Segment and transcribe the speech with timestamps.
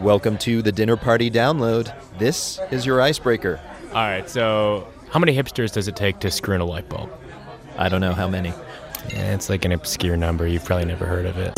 [0.00, 1.92] Welcome to the Dinner Party Download.
[2.18, 3.60] This is your icebreaker.
[3.88, 7.12] All right, so how many hipsters does it take to screw in a light bulb?
[7.76, 8.48] I don't know how many.
[9.10, 10.46] Yeah, it's like an obscure number.
[10.46, 11.52] You've probably never heard of it.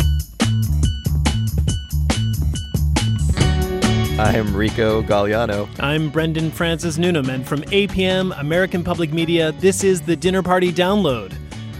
[4.18, 5.68] I am Rico Gagliano.
[5.78, 10.72] I'm Brendan Francis Newnam, and from APM, American Public Media, this is the Dinner Party
[10.72, 11.32] Download,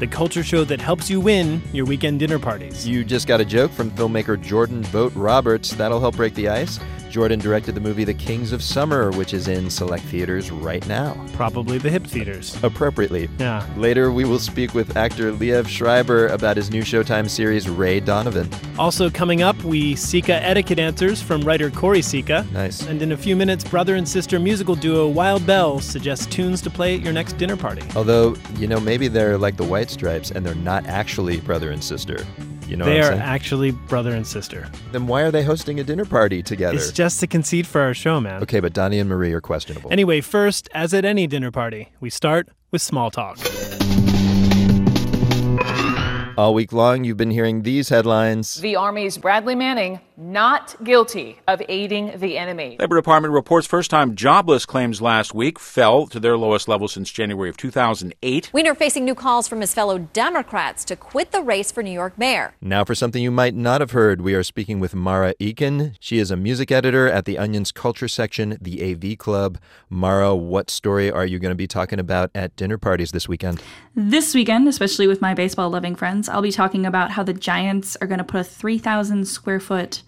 [0.02, 2.88] the culture show that helps you win your weekend dinner parties.
[2.88, 5.74] You just got a joke from filmmaker Jordan Vogt-Roberts.
[5.74, 6.80] That'll help break the ice.
[7.12, 11.14] Jordan directed the movie The Kings of Summer, which is in select theaters right now.
[11.34, 12.56] Probably the hip theaters.
[12.64, 13.28] Appropriately.
[13.38, 13.66] Yeah.
[13.76, 18.48] Later, we will speak with actor Liev Schreiber about his new Showtime series, Ray Donovan.
[18.78, 22.50] Also, coming up, we Sika etiquette answers from writer Choire Sicha.
[22.50, 22.86] Nice.
[22.86, 26.70] And in a few minutes, brother and sister musical duo Wild Bells suggests tunes to
[26.70, 27.82] play at your next dinner party.
[27.94, 31.84] Although, you know, maybe they're like the White Stripes and they're not actually brother and
[31.84, 32.24] sister.
[32.72, 33.28] You know they what are I'm saying?
[33.28, 34.66] actually brother and sister.
[34.92, 36.74] then why are they hosting a dinner party together?
[36.74, 38.42] It's just a conceit for our show, man.
[38.44, 39.92] okay, but Donnie and Marie are questionable.
[39.92, 43.36] Anyway, first, as at any dinner party, we start with small talk.
[46.42, 48.56] All week long, you've been hearing these headlines.
[48.56, 52.76] The Army's Bradley Manning not guilty of aiding the enemy.
[52.78, 57.48] Labor Department reports first-time jobless claims last week fell to their lowest level since January
[57.48, 58.50] of 2008.
[58.52, 62.16] Weiner facing new calls from his fellow Democrats to quit the race for New York
[62.18, 62.54] mayor.
[62.60, 65.94] Now, for something you might not have heard, we are speaking with Marah Eakin.
[65.98, 69.58] She is a music editor at the Onion's culture section, the AV Club.
[69.90, 73.62] Marah, what story are you going to be talking about at dinner parties this weekend?
[73.94, 77.96] This weekend, especially with my baseball loving friends, I'll be talking about how the Giants
[78.00, 80.02] are going to put a 3,000 square foot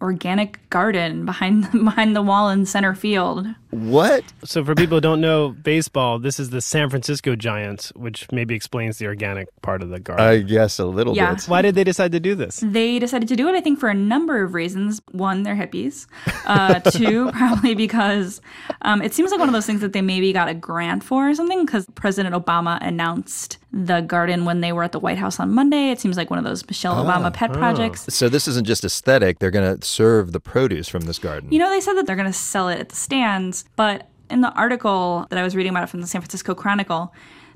[0.00, 3.46] organic garden behind behind the wall in center field.
[3.70, 4.24] What?
[4.44, 8.54] So, for people who don't know baseball, this is the San Francisco Giants, which maybe
[8.54, 10.26] explains the organic part of the garden.
[10.26, 11.34] I guess a little Yeah.
[11.34, 11.44] bit.
[11.44, 12.60] Why did they decide to do this?
[12.64, 15.00] They decided to do it, I think, for a number of reasons.
[15.12, 16.06] One, they're hippies.
[16.44, 18.40] Uh, two, probably because
[18.82, 21.28] um, it seems like one of those things that they maybe got a grant for
[21.30, 25.38] or something, because President Obama announced the garden when they were at the White House
[25.38, 25.90] on Monday.
[25.90, 28.12] It seems like one of those Michelle Obama pet projects.
[28.12, 31.52] So, this isn't just aesthetic, they're going to serve the produce from this garden.
[31.52, 34.40] You know, they said that they're going to sell it at the stands, but in
[34.42, 37.12] the article that I was reading about it from the San Francisco Chronicle,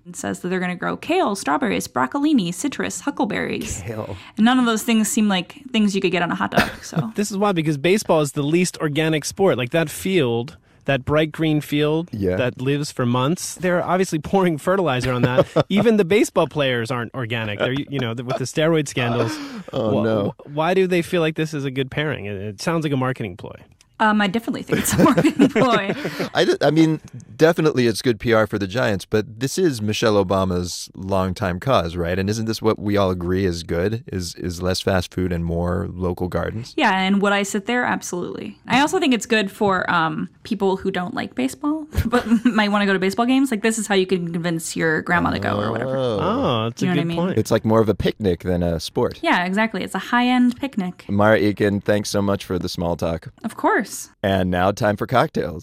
[0.07, 3.83] it says that they're going to grow kale, strawberries, broccolini, citrus, huckleberries.
[3.87, 4.17] Kale.
[4.37, 6.69] And none of those things seem like things you could get on a hot dog.
[6.83, 9.57] So This is why, because baseball is the least organic sport.
[9.57, 12.37] Like that field, that bright green field Yeah.
[12.37, 15.47] that lives for months, they're obviously pouring fertilizer on that.
[15.71, 17.59] Even the baseball players aren't organic.
[17.59, 19.35] They're, you know, with the steroid scandals.
[19.73, 20.35] Oh, no.
[20.45, 22.27] Why do they feel like this is a good pairing?
[22.27, 23.57] It, it sounds like a marketing ploy.
[24.01, 25.95] Um, I definitely think it's a marketing ploy.
[26.35, 27.01] I, d- I mean,
[27.37, 32.19] definitely it's good PR for the Giants, but this is Michelle Obama's longtime cause, right?
[32.19, 34.03] And isn't this what we all agree is good?
[34.09, 36.75] Is is less fast food and more local gardens?
[36.77, 37.85] Yeah, and would I sit there?
[37.85, 38.59] Absolutely.
[38.67, 42.83] I also think it's good for um, people who don't like baseball but might want
[42.83, 43.51] to go to baseball games.
[43.53, 45.97] Like this is how you can convince your grandma to go or whatever.
[45.97, 47.17] Oh, that's You a know what good I mean?
[47.17, 47.39] point.
[47.39, 49.21] It's like more of a picnic than a sport.
[49.23, 49.85] Yeah, exactly.
[49.85, 51.05] It's a high-end picnic.
[51.09, 53.29] Marah Eakin, thanks so much for the small talk.
[53.45, 53.84] Of course.
[54.23, 55.63] And now time for cocktails.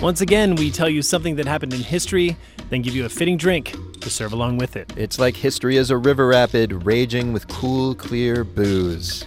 [0.00, 2.36] Once again, we tell you something that happened in history,
[2.70, 4.92] then give you a fitting drink to serve along with it.
[4.96, 9.24] It's like history is a river rapid raging with cool, clear booze.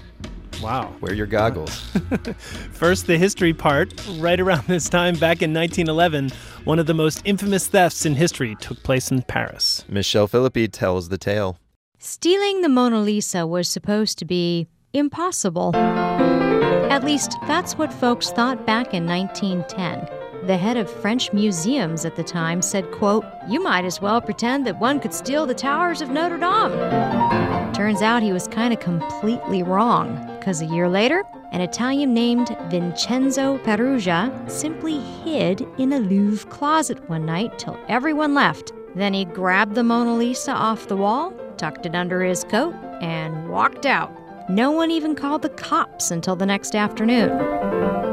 [0.62, 0.94] Wow.
[1.02, 1.80] Wear your goggles.
[2.72, 3.94] First, the history part.
[4.18, 6.30] Right around this time, back in 1911,
[6.66, 9.84] one of the most infamous thefts in history took place in Paris.
[9.90, 11.58] Michelle Philippi tells the tale.
[11.98, 15.76] Stealing the Mona Lisa was supposed to be impossible.
[15.76, 20.48] At least, that's what folks thought back in 1910.
[20.48, 24.66] The head of French museums at the time said, quote, You might as well pretend
[24.66, 27.74] that one could steal the towers of Notre Dame.
[27.74, 32.58] Turns out he was kind of completely wrong, because a year later, an Italian named
[32.70, 38.74] Vincenzo Peruggia simply hid in a Louvre closet one night till everyone left.
[38.96, 43.50] Then he grabbed the Mona Lisa off the wall, tucked it under his coat, and
[43.50, 44.21] walked out.
[44.52, 47.30] No one even called the cops until the next afternoon.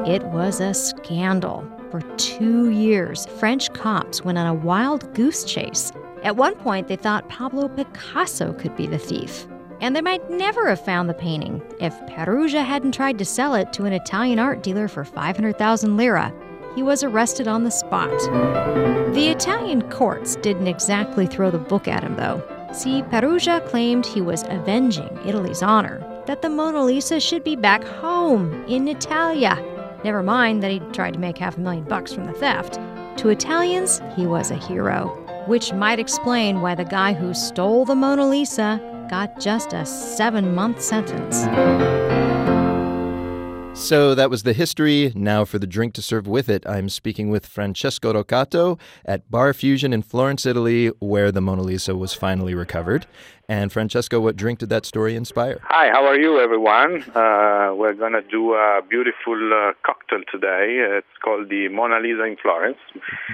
[0.06, 1.68] It was a scandal.
[1.90, 5.90] For two years, French cops went on a wild goose chase.
[6.22, 9.48] At one point, they thought Pablo Picasso could be the thief.
[9.80, 13.72] And they might never have found the painting if Peruggia hadn't tried to sell it
[13.72, 16.32] to an Italian art dealer for 500,000 lira.
[16.76, 18.16] He was arrested on the spot.
[19.12, 22.40] The Italian courts didn't exactly throw the book at him, though.
[22.72, 27.82] See, Peruggia claimed he was avenging Italy's honor, that the Mona Lisa should be back
[27.82, 29.56] home in Italia.
[30.04, 32.74] Never mind that he tried to make half a million bucks from the theft.
[33.20, 35.06] To Italians, he was a hero,
[35.46, 38.78] which might explain why the guy who stole the Mona Lisa
[39.08, 41.46] got just a seven month sentence.
[43.78, 45.12] So that was the history.
[45.14, 49.54] Now for the drink to serve with it, I'm speaking with Francesco Roccato at Bar
[49.54, 53.06] Fusion in Florence, Italy, where the Mona Lisa was finally recovered.
[53.48, 55.60] And Francesco, what drink did that story inspire?
[55.62, 57.02] Hi, how are you, everyone?
[57.14, 60.98] Uh, we're going to do a beautiful uh, cocktail today.
[60.98, 62.78] It's called the Mona Lisa in Florence.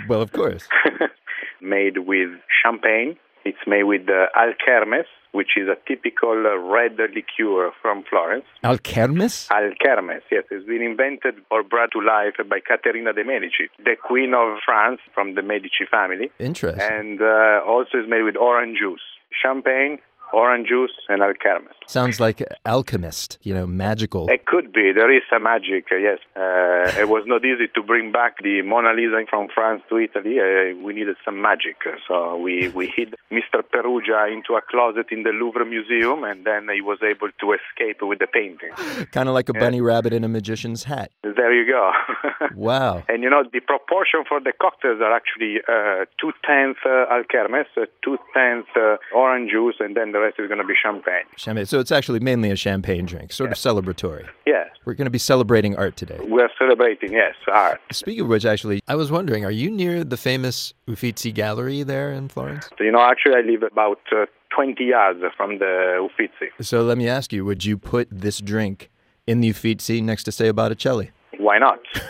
[0.09, 0.69] Well, of course.
[1.61, 2.31] made with
[2.63, 3.17] champagne.
[3.45, 8.45] It's made with uh, Alkermes, which is a typical uh, red liqueur from Florence.
[8.63, 9.49] Alkermes?
[9.49, 10.45] Alkermes, yes.
[10.51, 15.01] It's been invented or brought to life by Caterina de' Medici, the Queen of France
[15.13, 16.31] from the Medici family.
[16.39, 16.81] Interesting.
[16.81, 19.03] And uh, also is made with orange juice,
[19.43, 19.99] champagne,
[20.35, 21.75] orange juice, and Alkermes.
[21.87, 24.29] Sounds like alchemist, you know, magical.
[24.29, 24.93] It could be.
[24.93, 26.19] There is some magic, uh, yes.
[26.35, 30.39] Uh, it was not easy to bring back the Mona Lisa from France to Italy.
[30.41, 31.77] Uh, we needed some magic.
[32.09, 33.63] So we, we hid Mr.
[33.63, 37.99] Peruggia into a closet in the Louvre Museum, and then he was able to escape
[38.01, 38.71] with the painting.
[39.13, 39.61] kind of like a yeah.
[39.61, 41.11] bunny rabbit in a magician's hat.
[41.23, 41.93] There you go.
[42.55, 43.03] wow.
[43.09, 47.67] And you know, the proportion for the cocktails are actually uh, two tenths uh, Alkermes,
[47.77, 48.71] uh, two tenths
[49.15, 51.25] orange juice, and then the rest is going to be champagne.
[51.37, 51.67] Champagne.
[51.67, 54.27] So it's actually mainly a champagne drink, sort of celebratory.
[54.47, 54.69] Yes.
[54.85, 56.19] We're going to be celebrating art today.
[56.23, 57.81] We're celebrating, yes, art.
[57.93, 62.13] Speaking of which, actually, I was wondering, are you near the famous Uffizi Gallery there
[62.13, 62.69] in Florence?
[62.79, 66.51] You know, actually, I live about uh, 20 yards from the Uffizi.
[66.61, 68.91] So let me ask you, would you put this drink
[69.27, 71.11] in the Uffizi next to, say, a Botticelli?
[71.39, 71.79] Why not?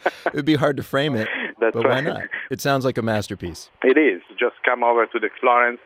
[0.26, 1.28] it would be hard to frame it,
[1.60, 2.04] That's but right.
[2.04, 2.22] why not?
[2.50, 3.70] It sounds like a masterpiece.
[3.82, 4.22] It is.
[4.38, 5.80] Just come over to the Florence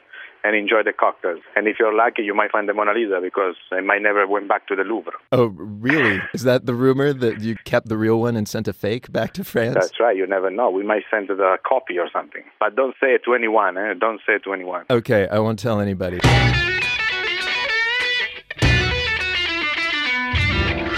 [0.44, 1.40] and enjoy the cocktails.
[1.56, 4.46] And if you're lucky, you might find the Mona Lisa because I might never went
[4.46, 5.12] back to the Louvre.
[5.32, 6.20] Oh, really?
[6.34, 9.32] Is that the rumor that you kept the real one and sent a fake back
[9.34, 9.74] to France?
[9.74, 10.14] That's right.
[10.16, 10.68] You never know.
[10.70, 12.42] We might send it a copy or something.
[12.60, 13.78] But don't say it to anyone.
[13.78, 13.94] Eh?
[13.98, 14.84] Don't say it to anyone.
[14.90, 16.20] Okay, I won't tell anybody.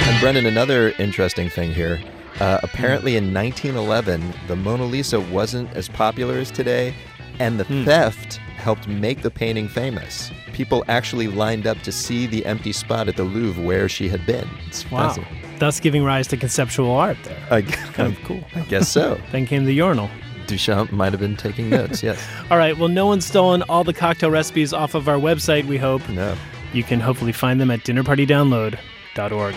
[0.08, 2.00] And Brendan, another interesting thing here.
[2.40, 6.94] Uh, apparently, in 1911, the Mona Lisa wasn't as popular as today,
[7.38, 7.84] and the Hmm.
[7.84, 10.32] theft helped make the painting famous.
[10.52, 14.26] People actually lined up to see the empty spot at the Louvre where she had
[14.26, 14.48] been.
[14.66, 15.06] It's Wow.
[15.08, 15.38] fascinating.
[15.60, 17.38] Thus giving rise to conceptual art there.
[17.48, 17.62] I,
[17.96, 18.42] Kind of cool.
[18.56, 19.20] I guess so.
[19.30, 20.10] Then came the urinal.
[20.48, 22.18] Duchamp might have been taking notes, yes.
[22.50, 25.78] All right, well, no one's stolen all the cocktail recipes off of our website, we
[25.78, 26.08] hope.
[26.08, 26.34] No.
[26.72, 29.54] You can hopefully find them at dinnerpartydownload.org.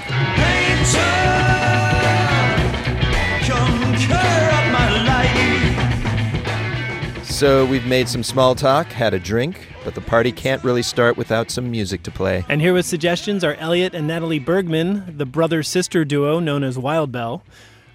[7.40, 11.16] So we've made some small talk, had a drink, but the party can't really start
[11.16, 12.44] without some music to play.
[12.50, 16.78] And here with suggestions are Elliot and Natalie Bergman, the brother sister duo known as
[16.78, 17.42] Wild Belle.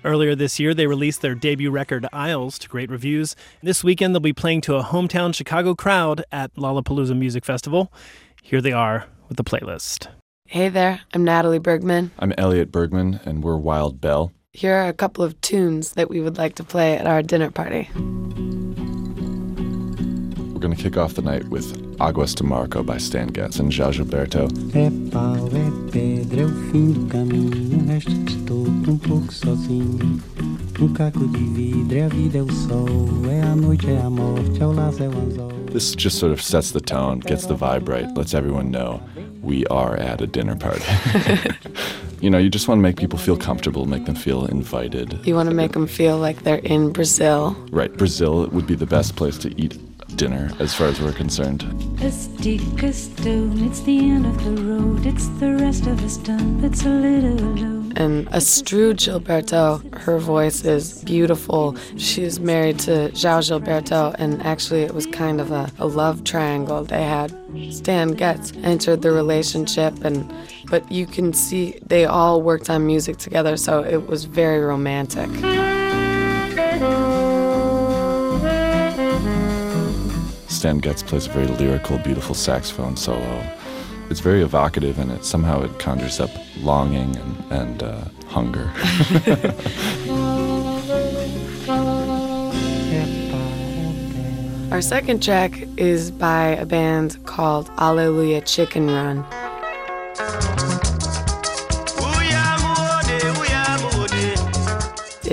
[0.03, 3.37] Earlier this year, they released their debut record, Isles, to great reviews.
[3.63, 7.93] This weekend, they'll be playing to a hometown Chicago crowd at Lollapalooza Music Festival.
[8.43, 10.07] Here they are with the playlist.
[10.47, 12.13] Hey there, I'm Natalie Bergman.
[12.19, 14.33] I'm Elliot Bergman, and we're Wild Belle.
[14.55, 17.51] Here are a couple of tunes that we would like to play at our dinner
[17.51, 17.91] party.
[20.55, 23.73] We're going to kick off the night with Aguas de Marco by Stan Getz and
[23.73, 24.47] João Gilberto.
[24.73, 27.83] É pau, é pedra, é o fim do caminho.
[27.83, 30.23] O resto estou um pouco sozinho.
[30.81, 32.89] Um caco de vidro, é a vida, é o sol.
[33.29, 35.51] É a noite, é a morte, é o laço, é o anzol.
[35.73, 39.01] This just sort of sets the tone, gets the vibe right, lets everyone know
[39.43, 40.85] we are at a dinner party.
[42.21, 45.19] you know, you just want to make people feel comfortable, make them feel invited.
[45.27, 47.57] You want to make them feel like they're in Brazil.
[47.73, 49.77] Right, Brazil would be the best place to eat
[50.17, 51.63] dinner as far as we're concerned.
[52.03, 55.07] A stick, a stone, it's the end of the road.
[55.07, 57.93] It's the rest of us done, that's a little alone.
[57.97, 61.77] And Astrud Gilberto, her voice is beautiful.
[61.97, 66.85] She's married to João Gilberto, and actually, it was kind of a, a love triangle
[66.85, 67.33] they had.
[67.71, 70.33] Stan Getz entered the relationship, and
[70.69, 75.31] but you can see they all worked on music together, so it was very romantic.
[80.65, 83.47] Stan Getz plays a very lyrical, beautiful saxophone solo.
[84.09, 86.31] It's very evocative, and it somehow it conjures up
[86.63, 88.73] longing and, and uh, hunger.
[94.73, 99.23] Our second track is by a band called Alleluia Chicken Run.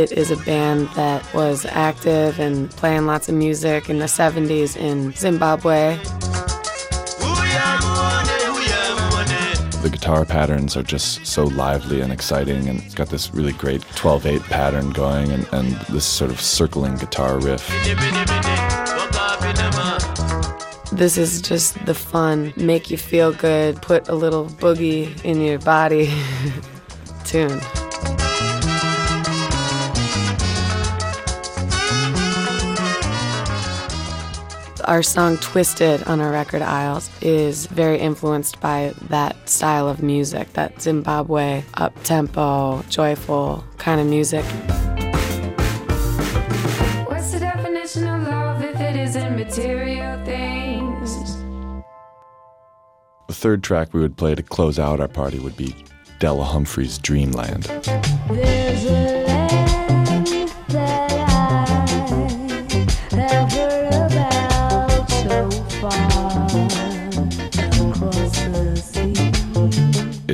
[0.01, 4.75] It is a band that was active and playing lots of music in the 70s
[4.75, 5.95] in Zimbabwe.
[9.83, 13.83] The guitar patterns are just so lively and exciting, and it's got this really great
[13.95, 17.67] 12 8 pattern going, and, and this sort of circling guitar riff.
[20.91, 25.59] This is just the fun, make you feel good, put a little boogie in your
[25.59, 26.11] body
[27.23, 27.61] tune.
[34.85, 40.53] Our song Twisted on our record Isles is very influenced by that style of music,
[40.53, 44.43] that Zimbabwe up tempo, joyful kind of music.
[47.07, 51.35] What's the definition of love if it isn't material things?
[53.27, 55.75] The third track we would play to close out our party would be
[56.19, 57.65] Della Humphrey's Dreamland.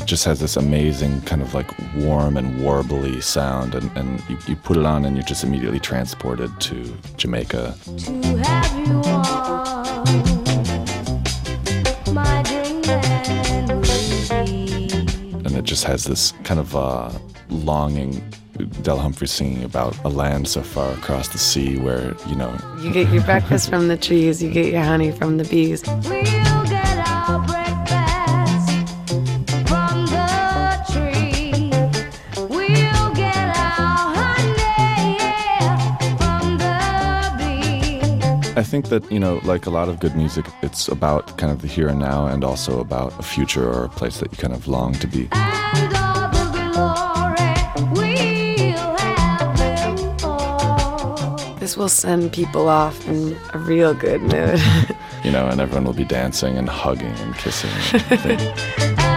[0.07, 4.55] Just has this amazing kind of like warm and warbly sound, and, and you, you
[4.55, 7.75] put it on and you're just immediately transported to Jamaica.
[7.97, 10.15] To have you on
[12.15, 14.89] my dreamland will be.
[15.45, 17.11] and it just has this kind of uh,
[17.49, 18.23] longing.
[18.81, 22.91] Del Humphrey singing about a land so far across the sea where, you know, You
[22.91, 25.83] get your breakfast from the trees, you get your honey from the bees.
[38.81, 41.67] think that, you know, like a lot of good music, it's about kind of the
[41.67, 44.67] here and now and also about a future or a place that you kind of
[44.67, 45.27] long to be.
[45.31, 47.55] And all the glory
[47.91, 49.19] we'll have.
[51.59, 54.61] This will send people off in a real good mood.
[55.23, 57.71] You know, and everyone will be dancing and hugging and kissing.
[58.11, 59.16] And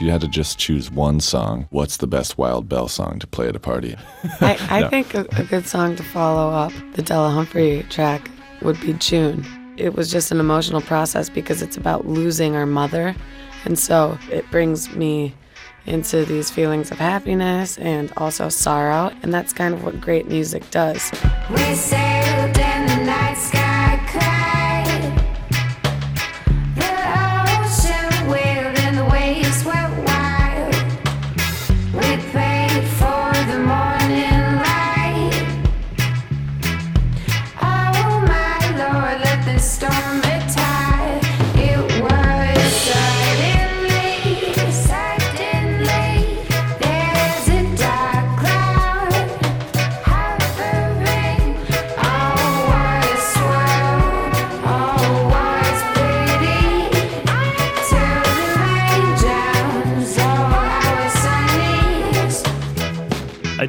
[0.00, 3.26] if you had to just choose one song, what's the best Wild Belle song to
[3.26, 3.96] play at a party?
[4.40, 4.88] I, I No.
[4.88, 8.30] think a, a good song to follow up the Della Humphrey track
[8.62, 9.44] would be June.
[9.76, 13.14] It was just an emotional process because it's about losing our mother.
[13.66, 15.34] And so it brings me
[15.84, 19.12] into these feelings of happiness and also sorrow.
[19.22, 21.10] And that's kind of what great music does.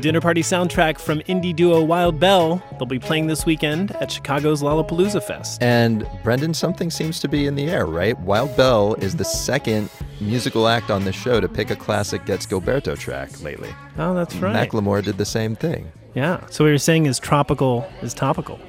[0.02, 2.62] Dinner party soundtrack from indie duo Wild Belle.
[2.72, 5.62] They'll be playing this weekend at Chicago's Lollapalooza Fest.
[5.62, 8.20] And Brendan, something seems to be in the air, right?
[8.22, 12.48] Wild Belle is the second musical act on this show to pick a classic Getz
[12.48, 13.70] Gilberto track lately.
[14.00, 14.68] Oh, that's right.
[14.68, 15.92] Macklemore did the same thing.
[16.16, 16.44] Yeah.
[16.48, 18.60] So what you're saying is tropical is topical.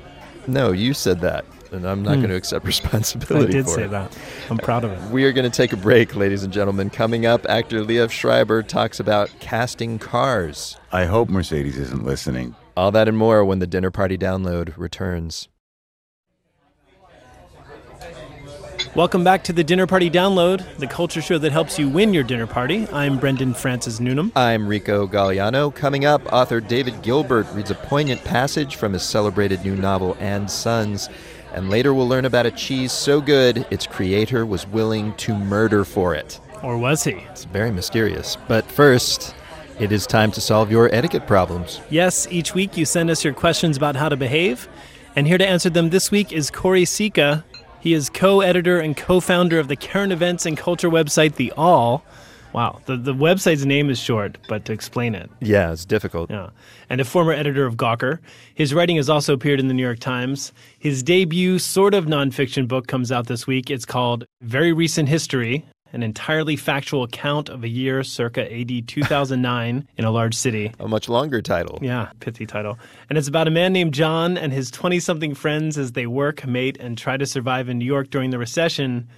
[0.46, 2.21] No, you said that, and I'm not Hmm.
[2.21, 3.49] going to accept responsibility.
[3.49, 3.91] I did for say it.
[3.91, 4.17] that.
[4.50, 5.11] I'm proud of it.
[5.11, 6.91] We are going to take a break, ladies and gentlemen.
[6.91, 10.76] Coming up, actor Liev Schreiber talks about casting cars.
[10.93, 12.55] I hope Mercedes isn't listening.
[12.76, 15.49] All that and more when the dinner party download returns.
[18.95, 22.25] Welcome back to the Dinner Party Download, the culture show that helps you win your
[22.25, 22.87] dinner party.
[22.93, 24.31] I'm Brendan Francis Newnam.
[24.37, 25.75] I'm Rico Gagliano.
[25.75, 30.50] Coming up, author David Gilbert reads a poignant passage from his celebrated new novel, And
[30.50, 31.09] Sons.
[31.52, 35.85] And later we'll learn about a cheese so good its creator was willing to murder
[35.85, 36.40] for it.
[36.62, 37.12] Or was he?
[37.30, 38.37] It's very mysterious.
[38.49, 39.35] But first,
[39.78, 41.80] it is time to solve your etiquette problems.
[41.90, 44.68] Yes, each week you send us your questions about how to behave.
[45.14, 47.44] And here to answer them this week is Choire Sicha.
[47.80, 51.52] He is co editor and co founder of the current events and culture website, The
[51.56, 52.02] Awl.
[52.52, 55.30] Wow, the, the website's name is short, but to explain it.
[55.40, 56.30] Yeah, it's difficult.
[56.30, 56.50] Yeah.
[56.90, 58.18] And a former editor of Gawker.
[58.54, 60.52] His writing has also appeared in the New York Times.
[60.78, 63.71] His debut sort of nonfiction book comes out this week.
[63.71, 69.88] It's called Very Recent History, an entirely factual account of a year circa AD 2009
[69.97, 70.73] in a large city.
[70.78, 71.78] A much longer title.
[71.80, 72.78] Yeah, pithy title.
[73.09, 76.47] And it's about a man named John and his 20 something friends as they work,
[76.47, 79.09] mate, and try to survive in New York during the recession.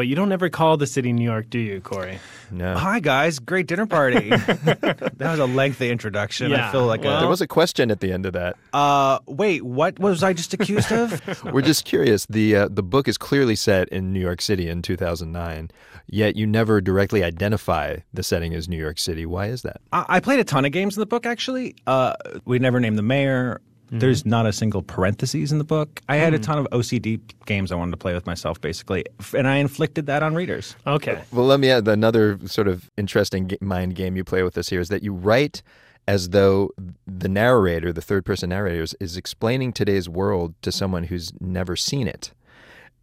[0.00, 2.18] But you don't ever call the city New York, do you, Corey?
[2.50, 2.74] No.
[2.74, 4.30] Hi guys, great dinner party.
[4.30, 6.54] that was a lengthy introduction.
[6.54, 8.56] I feel like there a, was a question at the end of that.
[8.72, 11.44] uh wait, what was I just accused of?
[11.52, 12.24] We're just curious.
[12.30, 15.70] The uh, the book is clearly set in New York City in 2009,
[16.06, 19.26] yet you never directly identify the setting as New York City.
[19.26, 19.82] Why is that?
[19.92, 21.76] I, I played a ton of games in the book actually.
[21.86, 22.14] Uh
[22.46, 23.60] we never named the mayor.
[23.98, 26.00] There's not a single parentheses in the book.
[26.08, 26.42] I had a hmm.
[26.42, 29.04] ton of OCD games I wanted to play with myself, basically,
[29.36, 30.76] and I inflicted that on readers.
[30.86, 31.22] Okay.
[31.32, 34.80] Well, let me add another sort of interesting mind game you play with us here
[34.80, 35.62] is that you write
[36.06, 36.70] as though
[37.06, 41.76] the narrator, the third person narrator, is, is explaining today's world to someone who's never
[41.76, 42.32] seen it.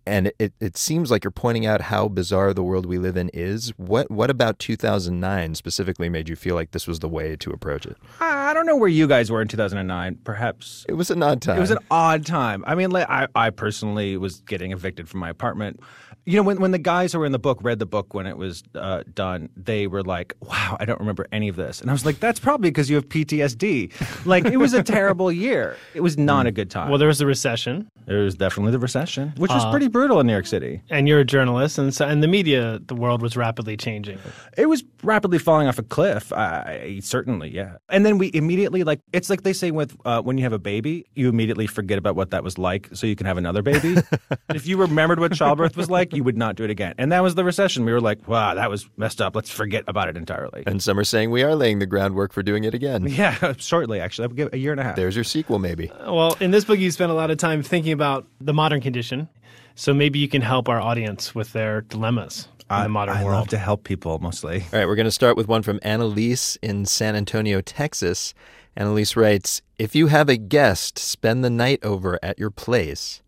[0.07, 3.29] And it, it seems like you're pointing out how bizarre the world we live in
[3.33, 3.69] is.
[3.77, 7.85] What what about 2009 specifically made you feel like this was the way to approach
[7.85, 7.97] it?
[8.21, 10.19] I don't know where you guys were in 2009.
[10.23, 11.57] Perhaps It was an odd time.
[11.57, 12.63] It was an odd time.
[12.65, 15.81] I mean, like, I, I personally was getting evicted from my apartment.
[16.27, 18.27] You know, when, when the guys who were in the book read the book when
[18.27, 21.79] it was uh, done, they were like, wow, I don't remember any of this.
[21.79, 24.25] And I was like, that's probably because you have PTSD.
[24.25, 25.77] Like, it was a terrible year.
[25.93, 26.89] It was not a good time.
[26.89, 30.19] Well, there was the recession, there was definitely the recession, which was Uh, pretty brutal
[30.19, 30.81] in New York City.
[30.89, 34.19] and you're a journalist, and so and the media, the world was rapidly changing.
[34.57, 36.33] It was rapidly falling off a cliff.
[36.33, 37.77] I, certainly, yeah.
[37.87, 40.59] And then we immediately like it's like they say with uh, when you have a
[40.59, 43.95] baby, you immediately forget about what that was like, so you can have another baby.
[44.53, 46.93] if you remembered what childbirth was like, you would not do it again.
[46.97, 47.85] And that was the recession.
[47.85, 49.35] We were like, wow, that was messed up.
[49.35, 50.63] Let's forget about it entirely.
[50.67, 53.07] and some are saying we are laying the groundwork for doing it again.
[53.17, 54.27] Yeah, shortly actually.
[54.35, 54.95] Give a year and a half.
[54.97, 55.89] There's your sequel, maybe.
[55.91, 58.81] Uh, well, in this book, you spend a lot of time thinking about the modern
[58.81, 59.29] condition,
[59.75, 63.37] so maybe you can help our audience with their dilemmas in the modern I world.
[63.39, 64.61] love to help people mostly.
[64.61, 68.33] All right, we're going to start with one from Annalise in San Antonio, Texas.
[68.75, 73.21] Annalise writes If you have a guest spend the night over at your place,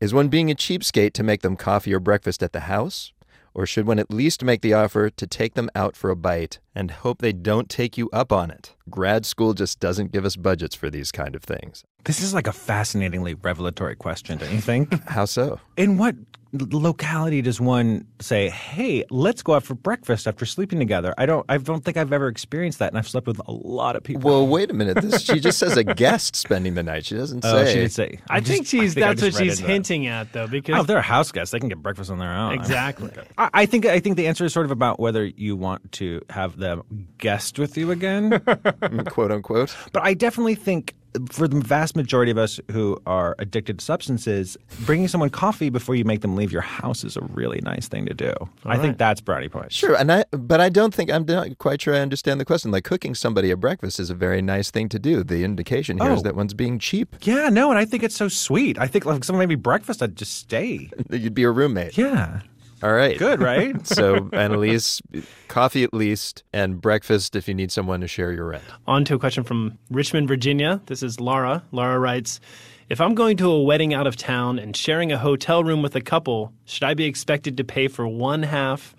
[0.00, 3.12] is one being a cheapskate to make them coffee or breakfast at the house?
[3.52, 6.58] Or should one at least make the offer to take them out for a bite
[6.74, 8.74] and hope they don't take you up on it?
[8.88, 11.84] Grad school just doesn't give us budgets for these kind of things.
[12.04, 15.02] This is like a fascinatingly revelatory question, don't you think?
[15.08, 15.60] How so?
[15.76, 16.14] In what
[16.52, 21.14] locality does one say, "Hey, let's go out for breakfast after sleeping together"?
[21.18, 21.44] I don't.
[21.48, 24.22] I don't think I've ever experienced that, and I've slept with a lot of people.
[24.30, 25.00] Well, wait a minute.
[25.00, 27.04] This, she just says a guest spending the night.
[27.04, 27.50] She doesn't say.
[27.50, 28.18] Oh, she did say.
[28.28, 29.72] I I'm think just- I she's think that's what she's into that.
[29.72, 32.18] hinting at, though, because Oh, if they're a house guest, they can get breakfast on
[32.18, 32.54] their own.
[32.54, 33.10] exactly.
[33.38, 33.86] I, I think.
[33.86, 37.58] I think the answer is sort of about whether you want to have them guest
[37.58, 38.40] with you again.
[39.06, 39.74] quote unquote.
[39.92, 40.94] But I definitely think
[41.32, 45.96] for the vast majority of us who are addicted to substances, bringing someone coffee before
[45.96, 48.32] you make them leave your house is a really nice thing to do.
[48.64, 49.74] I think that's brownie points.
[49.74, 52.70] Sure, and I but I don't think I'm not quite sure I understand the question.
[52.70, 55.24] Like cooking somebody a breakfast is a very nice thing to do.
[55.24, 56.22] The indication here is Oh.
[56.22, 57.16] that one's being cheap.
[57.22, 58.78] Yeah, no, and I think it's so sweet.
[58.78, 60.90] I think like if someone made me breakfast, I'd just stay.
[61.10, 61.98] You'd be a roommate.
[61.98, 62.42] Yeah.
[62.82, 63.18] All right.
[63.18, 63.86] Good, right?
[63.86, 65.02] so, Annalise,
[65.48, 68.64] coffee at least, and breakfast if you need someone to share your rent.
[68.86, 70.80] On to a question from Richmond, Virginia.
[70.86, 71.62] This is Laura.
[71.72, 72.40] Laura writes
[72.88, 75.94] If I'm going to a wedding out of town and sharing a hotel room with
[75.94, 78.94] a couple, should I be expected to pay for one half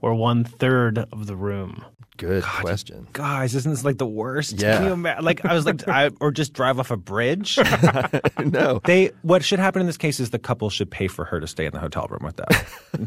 [0.00, 1.84] or one third of the room?
[2.22, 3.08] Good question.
[3.12, 4.60] Guys, isn't this like the worst?
[4.60, 4.76] Yeah.
[4.76, 5.24] Can you imagine?
[5.24, 7.58] Like I was like, I, or just drive off a bridge.
[8.44, 8.80] no.
[8.84, 11.48] They what should happen in this case is the couple should pay for her to
[11.48, 12.46] stay in the hotel room with them.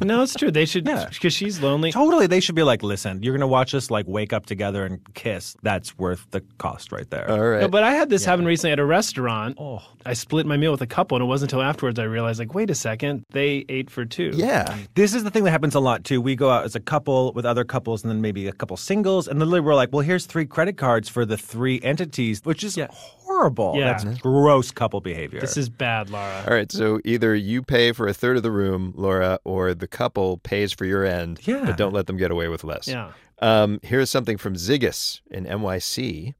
[0.05, 0.51] no, it's true.
[0.51, 1.93] They should, because she's lonely.
[1.93, 4.99] totally, they should be like, listen, you're gonna watch us like wake up together and
[5.13, 5.55] kiss.
[5.63, 7.31] That's worth the cost right there.
[7.31, 7.61] All right.
[7.61, 9.55] No, but I had this happen recently at a restaurant.
[9.59, 9.81] Oh.
[10.05, 12.53] I split my meal with a couple, and it wasn't until afterwards I realized, like,
[12.53, 14.31] wait a second, they ate for two.
[14.35, 14.77] yeah.
[14.95, 16.19] This is the thing that happens a lot too.
[16.21, 19.04] We go out as a couple with other couples and then maybe a couple singles.
[19.05, 22.77] And literally we're like, well, here's three credit cards for the three entities, which is
[22.89, 23.75] horrible.
[23.75, 23.93] Yeah.
[23.93, 25.39] That's gross couple behavior.
[25.39, 26.43] This is bad, Laura.
[26.47, 26.71] All right.
[26.71, 30.73] So either you pay for a third of the room, Laura, or the couple pays
[30.73, 31.39] for your end.
[31.43, 31.65] Yeah.
[31.65, 32.87] But don't let them get away with less.
[32.87, 33.11] Yeah.
[33.39, 36.33] Um, here's something from Ziggis in NYC.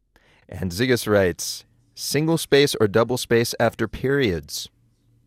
[0.49, 4.69] And Ziggis writes single space or double space after periods.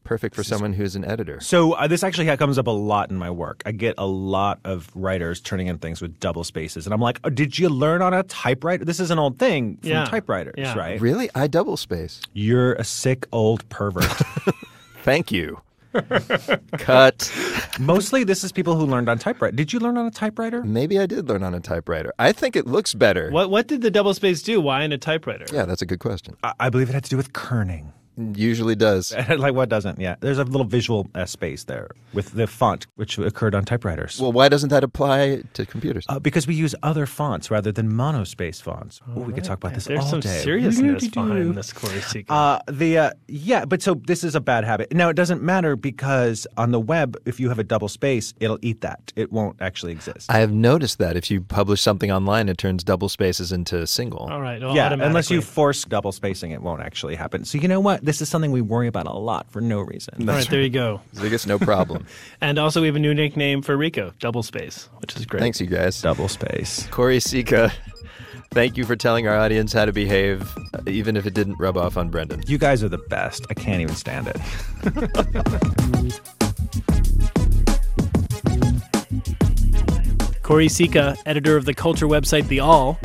[0.08, 1.38] Perfect for someone who's an editor.
[1.40, 3.62] So uh, this actually comes up a lot in my work.
[3.66, 7.20] I get a lot of writers turning in things with double spaces, and I'm like,
[7.24, 8.86] oh, "Did you learn on a typewriter?
[8.86, 10.04] This is an old thing from Yeah.
[10.06, 10.74] typewriters, Yeah.
[10.78, 10.98] right?
[10.98, 11.28] Really?
[11.34, 12.22] I double space.
[12.32, 14.10] You're a sick old pervert."
[15.02, 15.60] Thank you.
[16.78, 17.30] Cut.
[17.78, 19.54] Mostly, this is people who learned on typewriter.
[19.56, 20.62] Did you learn on a typewriter?
[20.64, 22.12] Maybe I did learn on a typewriter.
[22.18, 23.30] I think it looks better.
[23.30, 24.58] What what did the double space do?
[24.60, 25.44] Why in a typewriter?
[25.52, 26.34] Yeah, that's a good question.
[26.42, 27.92] I, I believe it had to do with kerning.
[28.34, 29.14] Usually does.
[29.36, 30.00] like what doesn't?
[30.00, 30.16] Yeah.
[30.20, 34.20] There's a little visual uh, space there with the font, which occurred on typewriters.
[34.20, 36.04] Well, why doesn't that apply to computers?
[36.08, 39.00] Uh, because we use other fonts rather than monospace fonts.
[39.16, 40.40] Ooh, we could talk about this There's all some day.
[40.40, 42.26] seriousness behind this, Choire Sicha.
[42.28, 44.92] Uh, the uh, yeah, but so this is a bad habit.
[44.92, 48.58] Now it doesn't matter because on the web, if you have a double space, it'll
[48.62, 49.12] eat that.
[49.14, 50.30] It won't actually exist.
[50.30, 54.28] I have noticed that if you publish something online, it turns double spaces into single.
[54.30, 54.60] All right.
[54.60, 57.44] yeah, unless you force double spacing, it won't actually happen.
[57.44, 58.04] So you know what?
[58.08, 60.26] This is something we worry about a lot for no reason.
[60.26, 61.02] All right, there you go.
[61.20, 62.06] I guess no problem.
[62.40, 65.40] And also, we have a new nickname for Rico, Double Space, which is great.
[65.40, 66.00] Thanks, you guys.
[66.00, 66.86] Double space.
[66.86, 67.70] Choire Sicha,
[68.52, 71.76] thank you for telling our audience how to behave, uh, even if it didn't rub
[71.76, 72.42] off on Brendan.
[72.46, 73.44] You guys are the best.
[73.50, 74.36] I can't even stand it.
[80.42, 82.98] Choire Sicha, editor of the culture website The Awl.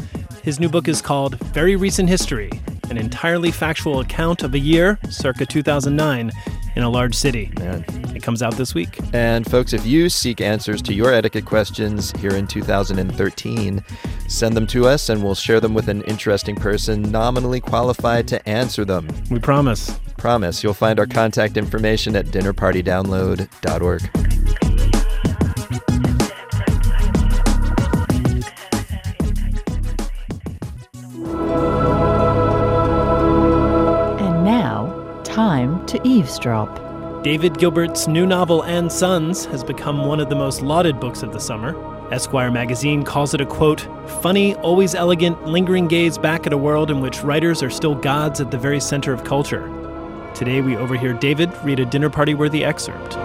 [0.43, 2.51] His new book is called Very Recent History,
[2.89, 6.31] an entirely factual account of a year, circa 2009,
[6.75, 7.51] in a large city.
[7.57, 8.99] It comes out this week.
[9.13, 13.83] And folks, if you seek answers to your etiquette questions here in 2013,
[14.27, 18.49] send them to us and we'll share them with an interesting person nominally qualified to
[18.49, 19.07] answer them.
[19.29, 19.99] We promise.
[20.17, 20.63] Promise.
[20.63, 24.72] You'll find our contact information at dinnerpartydownload.org.
[35.33, 37.23] time to eavesdrop.
[37.23, 41.33] David Gilbert's new novel, And Sons, has become one of the most lauded books of
[41.33, 41.75] the summer.
[42.13, 43.87] Esquire magazine calls it a quote,
[44.21, 48.41] funny, always elegant, lingering gaze back at a world in which writers are still gods
[48.41, 49.63] at the very center of culture.
[50.35, 53.15] Today we overhear David read a dinner party worthy excerpt.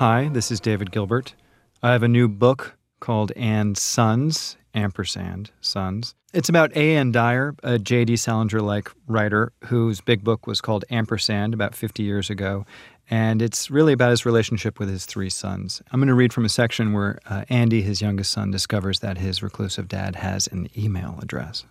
[0.00, 1.36] Hi, this is David Gilbert.
[1.80, 6.16] I have a new book called And Sons, ampersand, Sons.
[6.32, 6.96] It's about A.
[6.96, 7.10] N.
[7.10, 8.16] Dyer, a J.D.
[8.16, 12.64] Salinger like writer whose big book was called Ampersand about 50 years ago.
[13.10, 15.82] And it's really about his relationship with his three sons.
[15.90, 19.18] I'm going to read from a section where uh, Andy, his youngest son, discovers that
[19.18, 21.64] his reclusive dad has an email address.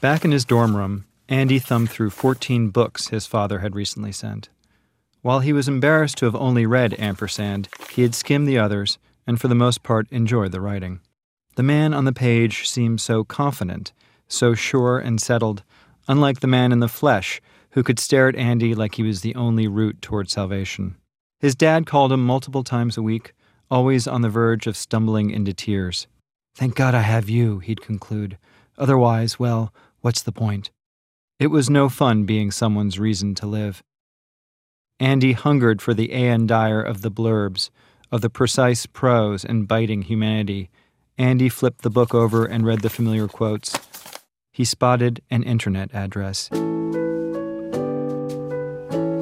[0.00, 4.48] Back in his dorm room, Andy thumbed through 14 books his father had recently sent.
[5.22, 9.40] While he was embarrassed to have only read Ampersand, he had skimmed the others and
[9.40, 11.00] for the most part enjoyed the writing.
[11.60, 13.92] The man on the page seemed so confident,
[14.28, 15.62] so sure and settled,
[16.08, 17.42] unlike the man in the flesh
[17.72, 20.96] who could stare at Andy like he was the only route toward salvation.
[21.38, 23.34] His dad called him multiple times a week,
[23.70, 26.06] always on the verge of stumbling into tears.
[26.54, 28.38] Thank God I have you, he'd conclude.
[28.78, 29.70] Otherwise, well,
[30.00, 30.70] what's the point?
[31.38, 33.82] It was no fun being someone's reason to live.
[34.98, 36.46] Andy hungered for the A.N.
[36.46, 37.68] Dyer of the blurbs,
[38.10, 40.70] of the precise prose and biting humanity.
[41.20, 43.78] Andy flipped the book over and read the familiar quotes.
[44.52, 46.48] He spotted an internet address.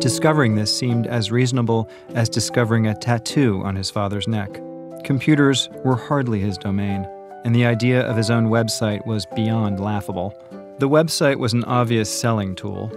[0.00, 4.62] Discovering this seemed as reasonable as discovering a tattoo on his father's neck.
[5.02, 7.04] Computers were hardly his domain,
[7.44, 10.32] and the idea of his own website was beyond laughable.
[10.78, 12.92] The website was an obvious selling tool.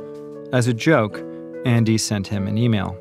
[0.54, 1.20] As a joke,
[1.66, 2.96] Andy sent him an email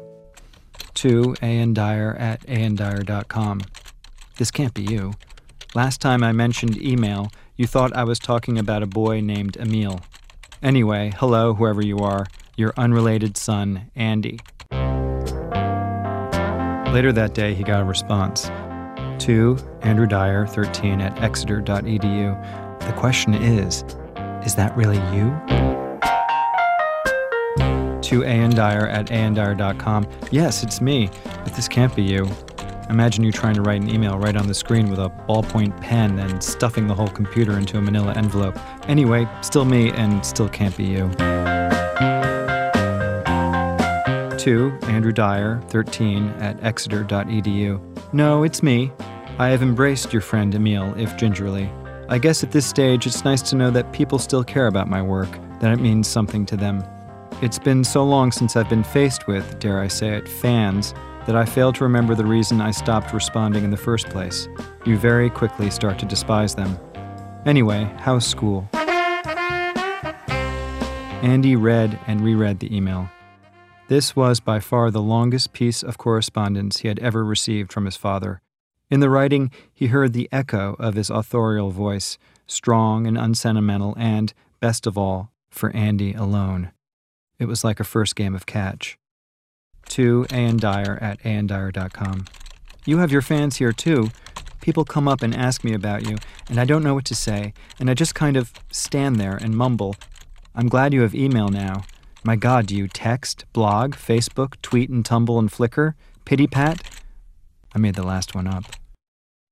[0.94, 3.60] to andyer at andyer.com.
[4.38, 5.12] This can't be you.
[5.72, 10.00] Last time I mentioned email, you thought I was talking about a boy named Emil.
[10.64, 14.40] Anyway, hello, whoever you are, your unrelated son, Andy.
[16.92, 18.50] Later that day, he got a response
[19.24, 22.80] to Andrew Dyer, 13 at exeter.edu.
[22.80, 23.85] The question is,
[24.44, 25.30] is that really you?
[28.09, 30.09] To An Dyer at andyer.com.
[30.33, 31.11] Yes, it's me,
[31.44, 32.28] but this can't be you.
[32.90, 36.18] Imagine you trying to write an email right on the screen with a ballpoint pen
[36.18, 38.59] and stuffing the whole computer into a manila envelope.
[38.88, 41.09] Anyway, still me and still can't be you.
[44.38, 48.12] 2, Andrew Dyer, 13 at exeter.edu.
[48.12, 48.90] No, it's me.
[49.38, 51.70] I have embraced your friend Emil, if gingerly.
[52.09, 55.00] I guess at this stage it's nice to know that people still care about my
[55.00, 56.83] work, that it means something to them.
[57.40, 60.92] It's been so long since I've been faced with, dare I say it, fans,
[61.26, 64.48] that I fail to remember the reason I stopped responding in the first place.
[64.85, 66.78] You very quickly start to despise them.
[67.46, 68.68] Anyway, how's school?
[71.22, 73.11] Andy read and reread the email.
[73.88, 77.96] This was by far the longest piece of correspondence he had ever received from his
[77.96, 78.40] father.
[78.88, 84.33] In the writing, he heard the echo of his authorial voice, strong and unsentimental, and,
[84.61, 86.70] best of all, for Andy alone.
[87.38, 88.98] It was like a first game of catch.
[89.88, 92.26] To An Dyer at andyer.com.
[92.86, 94.10] You have your fans here too.
[94.60, 96.16] People come up and ask me about you,
[96.48, 99.56] and I don't know what to say, and I just kind of stand there and
[99.56, 99.96] mumble.
[100.54, 101.84] I'm glad you have email now.
[102.22, 105.94] My God, do you text, blog, Facebook, tweet and Tumblr and Flickr?
[106.26, 106.82] Pity pat?
[107.74, 108.64] I made the last one up.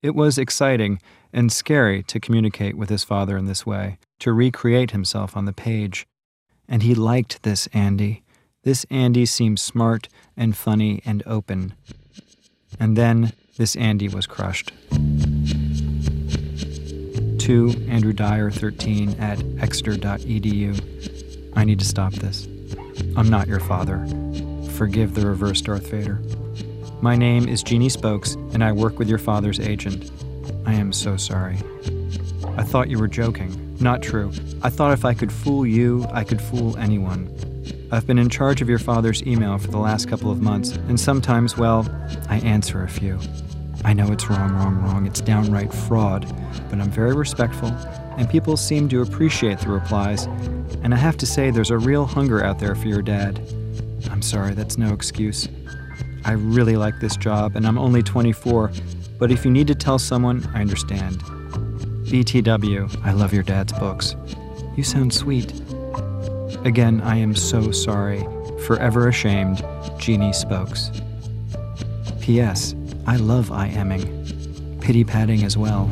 [0.03, 1.01] It was exciting
[1.33, 5.53] and scary to communicate with his father in this way, to recreate himself on the
[5.53, 6.07] page.
[6.69, 8.23] And he liked this Andy.
[8.69, 11.73] This Andy seemed smart and funny and open.
[12.79, 14.73] And then this Andy was crushed.
[17.39, 21.53] To Andrew Dyer 13 at exeter.edu.
[21.57, 22.47] I need to stop this.
[23.17, 24.07] I'm not your father.
[24.73, 26.21] Forgive the reverse Darth Vader.
[27.01, 30.11] My name is Jeannie Spokes, and I work with your father's agent.
[30.67, 31.57] I am so sorry.
[32.59, 33.79] I thought you were joking.
[33.81, 34.31] Not true.
[34.61, 37.35] I thought if I could fool you, I could fool anyone.
[37.91, 41.01] I've been in charge of your father's email for the last couple of months, and
[41.01, 41.89] sometimes, well,
[42.29, 43.19] I answer a few.
[43.83, 45.07] I know it's wrong, wrong, wrong.
[45.07, 46.27] It's downright fraud,
[46.69, 47.69] but I'm very respectful,
[48.19, 50.27] and people seem to appreciate the replies.
[50.83, 53.41] And I have to say, there's a real hunger out there for your dad.
[54.11, 55.49] I'm sorry, that's no excuse.
[56.27, 58.71] I really like this job, and I'm only 24,
[59.19, 61.23] but if you need to tell someone, I understand.
[62.05, 64.15] BTW, I love your dad's books.
[64.77, 65.55] You sound sweet.
[66.65, 68.27] Again, I am so sorry.
[68.67, 69.65] Forever ashamed,
[69.99, 70.91] Jeannie Spokes.
[72.21, 72.75] P.S.
[73.07, 74.79] I love I emming.
[74.81, 75.87] Pity patting as well.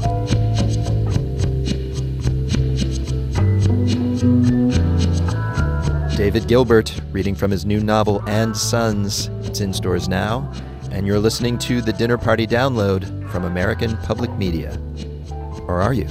[6.16, 9.29] David Gilbert reading from his new novel And Sons.
[9.45, 10.51] It's in stores now,
[10.90, 14.79] and you're listening to the Dinner Party Download from American Public Media.
[15.69, 16.07] Or are you?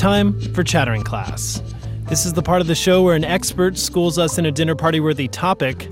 [0.00, 1.62] Time for Chattering Class.
[2.08, 4.74] This is the part of the show where an expert schools us in a dinner
[4.74, 5.90] party worthy topic.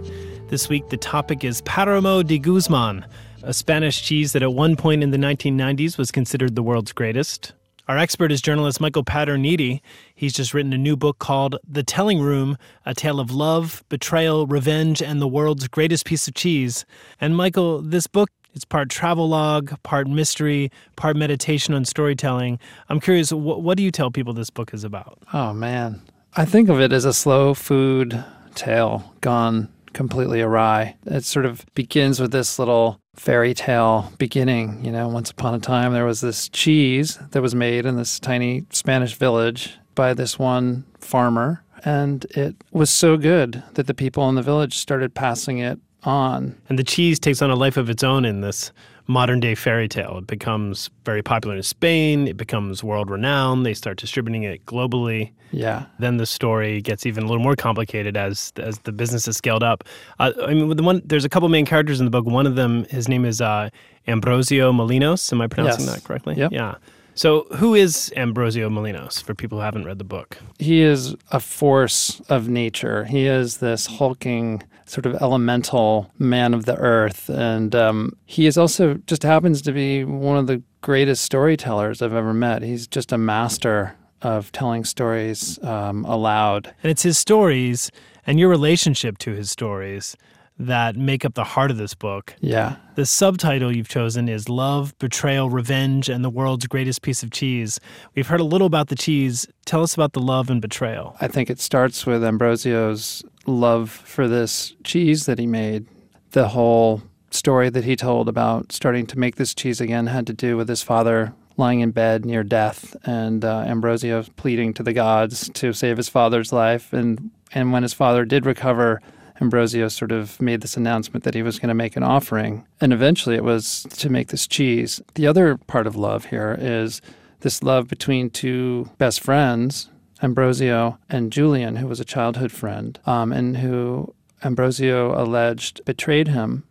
[0.49, 3.05] This week, the topic is Paramo de Guzman,
[3.43, 7.53] a Spanish cheese that at one point in the 1990s was considered the world's greatest.
[7.87, 9.83] Our expert is journalist Michael Paterniti.
[10.15, 14.47] He's just written a new book called The Telling Room A Tale of Love, Betrayal,
[14.47, 16.87] Revenge, and the World's Greatest Piece of Cheese.
[17.21, 22.59] And Michael, this book it's part travelogue, part mystery, part meditation on storytelling.
[22.89, 25.19] I'm curious, what do you tell people this book is about?
[25.33, 26.03] Oh, man.
[26.35, 30.97] I think of it as a slow food tale gone completely awry.
[31.07, 34.85] It sort of begins with this little fairy tale beginning.
[34.85, 38.21] You know, once upon a time, there was this cheese that was made in this
[38.21, 41.65] tiny Spanish village by this one farmer.
[41.85, 46.57] And it was so good that the people in the village started passing it on.
[46.69, 48.73] And the cheese takes on a life of its own in this
[49.07, 50.19] modern day fairy tale.
[50.19, 55.31] It becomes very popular in Spain, it becomes world renowned, they start distributing it globally.
[55.51, 55.87] Yeah.
[55.99, 59.63] Then the story gets even a little more complicated as as the business is scaled
[59.63, 59.85] up.
[60.19, 62.27] Uh, I mean, the one there's a couple main characters in the book.
[62.27, 63.71] One of them, his name is uh,
[64.07, 65.33] Ambrosio Molinos.
[65.33, 65.95] Am I pronouncing Yes.
[65.95, 66.35] that correctly?
[66.37, 66.53] Yep.
[66.53, 66.75] Yeah.
[67.19, 70.39] So, who is Ambrosio Molinos for people who haven't read the book?
[70.61, 73.07] He is a force of nature.
[73.07, 77.29] He is this hulking, sort of elemental man of the earth.
[77.29, 82.15] And um, he is also just happens to be one of the greatest storytellers I've
[82.15, 82.63] ever met.
[82.63, 86.73] He's just a master of telling stories um, aloud.
[86.85, 87.91] And it's his stories
[88.29, 90.17] and your relationship to his stories
[90.59, 92.35] that make up the heart of this book.
[92.41, 92.77] Yeah.
[92.97, 97.79] The subtitle you've chosen is Love, Betrayal, Revenge, and the World's Greatest Piece of Cheese.
[98.15, 99.47] We've heard a little about the cheese.
[99.67, 101.17] Tell us about the love and betrayal.
[101.21, 105.87] I think it starts with Ambrosio's love for this cheese that he made.
[106.33, 110.33] The whole story that he told about starting to make this cheese again had to
[110.33, 114.93] do with his father lying in bed near death and uh, Ambrosio pleading to the
[114.93, 116.93] gods to save his father's life.
[116.93, 119.03] And, and when his father did recover,
[119.41, 122.67] Ambrosio sort of made this announcement that he was going to make an offering.
[122.81, 125.01] And eventually it was to make this cheese.
[125.15, 127.01] The other part of love here is
[127.41, 129.91] this love between two best friends,
[130.23, 136.65] Ambrosio and Julian, who was a childhood friend, um, and who Ambrosio alleged betrayed him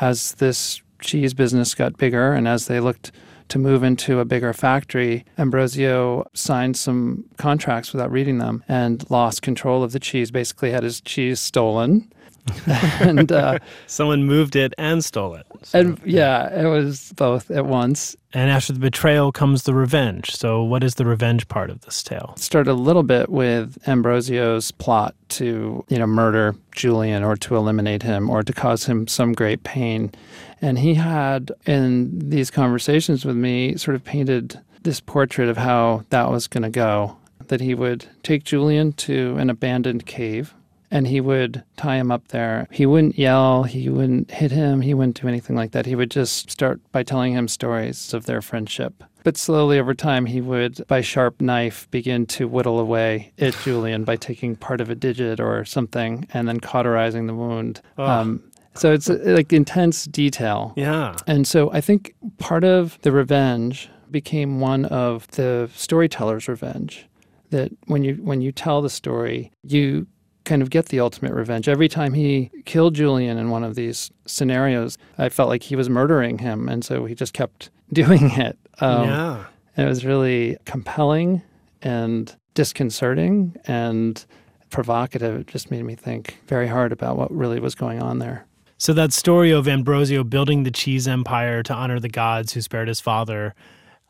[0.00, 3.12] as this cheese business got bigger and as they looked
[3.48, 9.42] to move into a bigger factory, Ambrosio signed some contracts without reading them and lost
[9.42, 12.12] control of the cheese, basically had his cheese stolen.
[13.00, 15.46] and uh, someone moved it and stole it.
[15.72, 18.16] and yeah, it was both at once.
[18.32, 20.34] And after the betrayal comes the revenge.
[20.34, 22.34] So, what is the revenge part of this tale?
[22.36, 27.56] It started a little bit with Ambrosio's plot to, you know, murder Julian or to
[27.56, 30.12] eliminate him or to cause him some great pain.
[30.60, 36.04] And he had, in these conversations with me, sort of painted this portrait of how
[36.10, 37.16] that was going to go.
[37.48, 40.52] That he would take Julian to an abandoned cave
[40.90, 42.68] and he would tie him up there.
[42.70, 45.86] He wouldn't yell, he wouldn't hit him, he wouldn't do anything like that.
[45.86, 49.02] He would just start by telling him stories of their friendship.
[49.24, 54.04] But slowly over time, he would, by sharp knife, begin to whittle away at Julian
[54.04, 57.80] by taking part of a digit or something and then cauterizing the wound.
[57.98, 58.38] Oh.
[58.74, 60.74] so it's uh, like intense detail.
[60.76, 61.16] Yeah.
[61.26, 67.08] And so I think part of the revenge became one of the storyteller's revenge.
[67.50, 70.06] That when you when you tell the story, you
[70.46, 71.68] kind of get the ultimate revenge.
[71.68, 75.90] Every time he killed Julian in one of these scenarios, I felt like he was
[75.90, 78.56] murdering him, and so he just kept doing it.
[78.80, 79.44] Um, Yeah.
[79.76, 81.42] it was really compelling
[81.82, 84.24] and disconcerting and
[84.70, 85.40] provocative.
[85.40, 88.46] It just made me think very hard about what really was going on there.
[88.78, 92.88] So that story of Ambrosio building the cheese empire to honor the gods who spared
[92.88, 93.54] his father,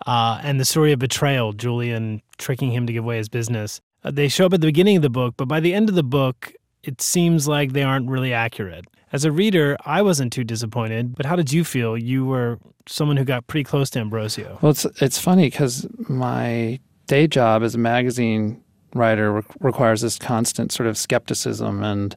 [0.07, 4.29] uh, and the story of betrayal, Julian tricking him to give away his business, they
[4.29, 6.53] show up at the beginning of the book, but by the end of the book,
[6.83, 8.87] it seems like they aren't really accurate.
[9.13, 11.97] As a reader, I wasn't too disappointed, but how did you feel?
[11.97, 14.59] You were someone who got pretty close to Ambrosio.
[14.63, 18.63] Well, it's it's funny because my day job as a magazine
[18.95, 22.15] writer re- requires this constant sort of skepticism, and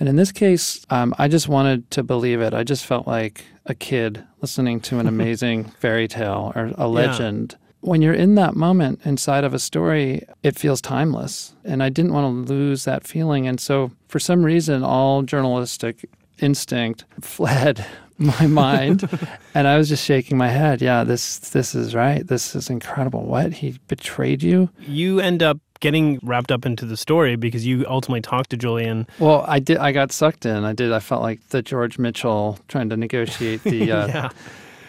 [0.00, 2.54] and in this case, um, I just wanted to believe it.
[2.54, 7.56] I just felt like a kid listening to an amazing fairy tale or a legend.
[7.82, 12.12] When you're in that moment inside of a story, it feels timeless, and I didn't
[12.14, 13.46] want to lose that feeling.
[13.46, 17.84] And so, for some reason, all journalistic instinct fled
[18.18, 19.08] my mind.
[19.54, 20.80] And i was just shaking my head.
[20.80, 22.26] Yeah this this is right.
[22.26, 23.24] This is incredible.
[23.26, 23.52] What?
[23.52, 24.70] He betrayed you?
[24.80, 29.06] You end up getting wrapped up into the story because you ultimately talked to Julian.
[29.18, 30.64] well i did i got sucked in.
[30.64, 34.28] I did i felt like the george mitchell trying to negotiate the uh Yeah.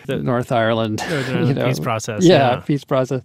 [0.08, 2.60] The north ireland Northern Ireland you know, peace process, yeah, yeah.
[2.60, 3.24] peace process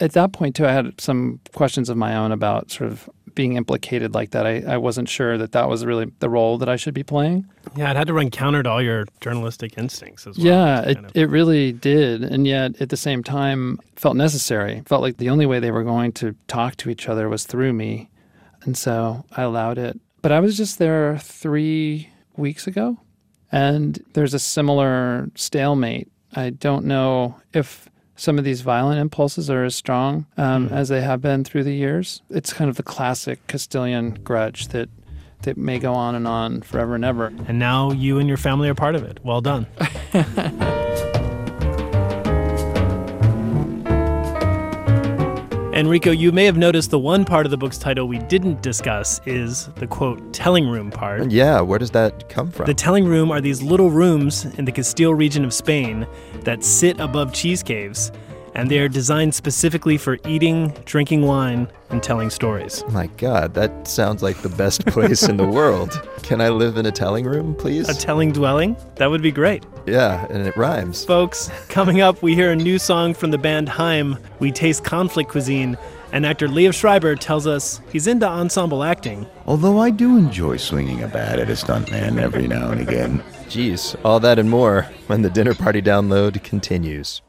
[0.00, 3.56] at that point too i had some questions of my own about sort of being
[3.56, 6.76] implicated like that i, I wasn't sure that that was really the role that i
[6.76, 10.36] should be playing Yeah, it had to run counter to all your journalistic instincts as
[10.36, 10.46] well.
[10.46, 12.24] Yeah, it, it really did.
[12.24, 14.82] And yet at the same time, felt necessary.
[14.86, 17.72] Felt like the only way they were going to talk to each other was through
[17.74, 18.10] me.
[18.64, 20.00] And so I allowed it.
[20.22, 22.98] But I was just there three weeks ago,
[23.52, 26.10] and there's a similar stalemate.
[26.34, 31.00] I don't know if some of these violent impulses are as strong um, as they
[31.00, 32.22] have been through the years.
[32.30, 34.88] It's kind of the classic Castilian grudge that
[35.42, 37.28] that may go on and on forever and ever.
[37.48, 39.20] And now you and your family are part of it.
[39.24, 39.66] Well done.
[45.80, 49.18] Enrico, you may have noticed the one part of the book's title we didn't discuss
[49.24, 51.30] is the quote, telling room part.
[51.30, 52.66] Yeah, where does that come from?
[52.66, 56.06] The telling room are these little rooms in the Castile region of Spain
[56.42, 58.12] that sit above cheese caves,
[58.54, 62.84] and they are designed specifically for eating, drinking wine, and telling stories.
[62.90, 66.00] My God, that sounds like the best place in the world.
[66.22, 67.88] Can I live in a telling room, please?
[67.88, 68.76] A telling dwelling?
[68.96, 69.64] That would be great.
[69.86, 71.04] yeah, and it rhymes.
[71.04, 74.16] Folks, coming up, we hear a new song from the band Haim.
[74.38, 75.76] We taste conflict cuisine,
[76.12, 79.26] and actor Liev Schreiber tells us he's into ensemble acting.
[79.46, 83.22] Although I do enjoy swinging a bat at a stuntman every now and again.
[83.48, 87.22] Geez, all that and more when the dinner party download continues.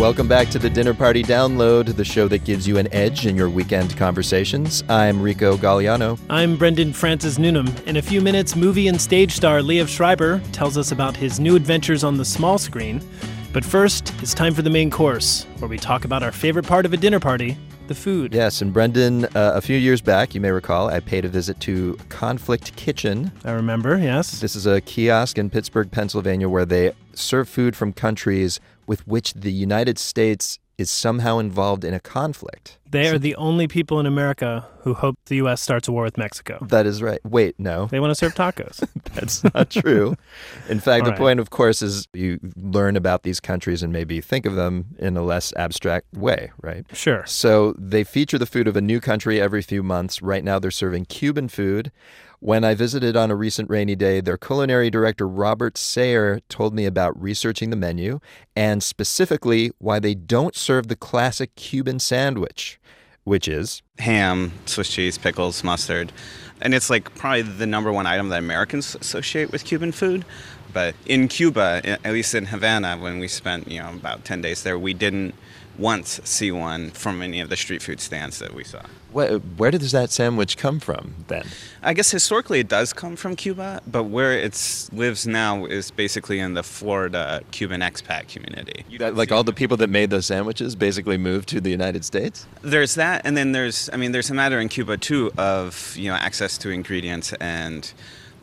[0.00, 3.36] Welcome back to the Dinner Party Download, the show that gives you an edge in
[3.36, 4.82] your weekend conversations.
[4.88, 6.18] I'm Rico Gagliano.
[6.30, 7.68] I'm Brendan Francis Newnam.
[7.84, 11.54] In a few minutes, movie and stage star Liev Schreiber tells us about his new
[11.54, 13.02] adventures on the small screen.
[13.52, 16.86] But first, it's time for the main course, where we talk about our favorite part
[16.86, 17.58] of a dinner party
[17.90, 18.32] the food.
[18.32, 21.58] Yes, and Brendan, uh, a few years back, you may recall, I paid a visit
[21.62, 23.32] to Conflict Kitchen.
[23.44, 24.40] I remember, yes.
[24.40, 28.60] This is a kiosk in Pittsburgh, Pennsylvania, where they serve food from countries
[28.90, 32.76] with which the United States is somehow involved in a conflict.
[32.90, 35.62] They are the only people in America who hope the U.S.
[35.62, 36.58] starts a war with Mexico.
[36.60, 37.20] That is right.
[37.24, 37.86] Wait, no.
[37.86, 38.84] They want to serve tacos.
[39.14, 40.16] That's not true.
[40.68, 41.18] In fact, All the right.
[41.20, 45.16] point, of course, is you learn about these countries and maybe think of them in
[45.16, 46.84] a less abstract way, right?
[46.92, 47.24] Sure.
[47.26, 50.20] So they feature the food of a new country every few months.
[50.20, 51.92] Right now, they're serving Cuban food.
[52.42, 56.86] When I visited on a recent rainy day, their culinary director, Robert Sayre, told me
[56.86, 58.18] about researching the menu
[58.56, 62.80] and specifically why they don't serve the classic Cuban sandwich,
[63.24, 66.12] which is ham, Swiss cheese, pickles, mustard.
[66.62, 70.24] And it's like probably the number one item that Americans associate with Cuban food.
[70.72, 74.62] But in Cuba, at least in Havana, when we spent, you know, about 10 days
[74.62, 75.34] there, we didn't
[75.76, 78.80] once see one from any of the street food stands that we saw.
[79.12, 81.46] Where, where does that sandwich come from then?
[81.82, 86.38] I guess historically it does come from Cuba, but where it lives now is basically
[86.38, 88.84] in the Florida Cuban expat community.
[88.98, 92.46] That- like all the people that made those sandwiches basically moved to the United States?
[92.62, 96.10] There's that, and then there's, I mean, there's a matter in Cuba too of you
[96.10, 97.92] know access to ingredients and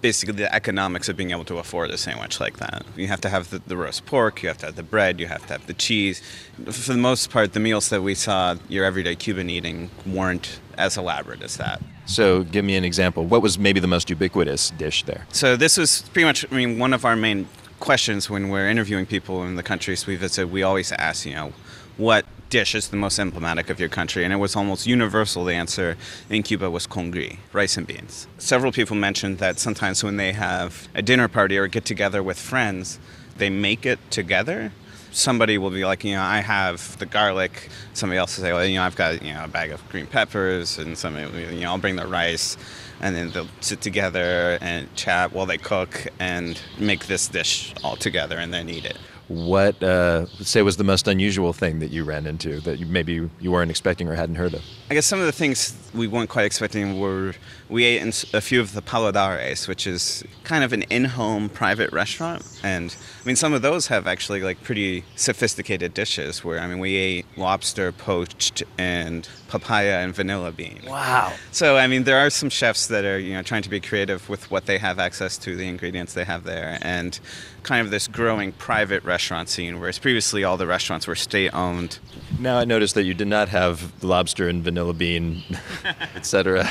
[0.01, 2.85] basically the economics of being able to afford a sandwich like that.
[2.95, 5.27] You have to have the, the roast pork, you have to have the bread, you
[5.27, 6.21] have to have the cheese.
[6.65, 10.97] For the most part, the meals that we saw your everyday Cuban eating weren't as
[10.97, 11.81] elaborate as that.
[12.05, 13.25] So give me an example.
[13.25, 15.25] What was maybe the most ubiquitous dish there?
[15.31, 17.47] So this was pretty much, I mean, one of our main
[17.79, 20.47] questions when we're interviewing people in the countries we visit.
[20.47, 21.53] We always ask, you know,
[21.97, 24.23] what dish is the most emblematic of your country?
[24.23, 25.43] And it was almost universal.
[25.43, 25.97] The answer
[26.29, 28.27] in Cuba was congri, rice and beans.
[28.37, 32.39] Several people mentioned that sometimes when they have a dinner party or get together with
[32.39, 32.99] friends,
[33.37, 34.71] they make it together.
[35.17, 37.69] Somebody will be like, you know, I have the garlic.
[37.93, 40.05] Somebody else will say, well, you know, I've got you know a bag of green
[40.05, 42.55] peppers, and somebody, you know, I'll bring the rice,
[43.01, 47.95] and then they'll sit together and chat while they cook and make this dish all
[47.95, 48.95] together, and then eat it.
[49.27, 53.29] What, uh, say, was the most unusual thing that you ran into that you, maybe
[53.39, 54.61] you weren't expecting or hadn't heard of?
[54.89, 57.33] I guess some of the things we weren't quite expecting were
[57.69, 61.91] we ate in a few of the paladares, which is kind of an in-home private
[61.91, 66.43] restaurant, and I mean some of those have actually like pretty sophisticated dishes.
[66.43, 70.79] Where I mean we ate lobster poached and papaya and vanilla bean.
[70.87, 71.33] Wow.
[71.51, 74.27] So I mean there are some chefs that are you know trying to be creative
[74.29, 77.19] with what they have access to, the ingredients they have there, and
[77.63, 79.79] kind of this growing private restaurant scene.
[79.79, 81.99] Whereas previously all the restaurants were state-owned.
[82.39, 85.43] Now I noticed that you did not have lobster and vanilla bean,
[86.15, 86.67] etc.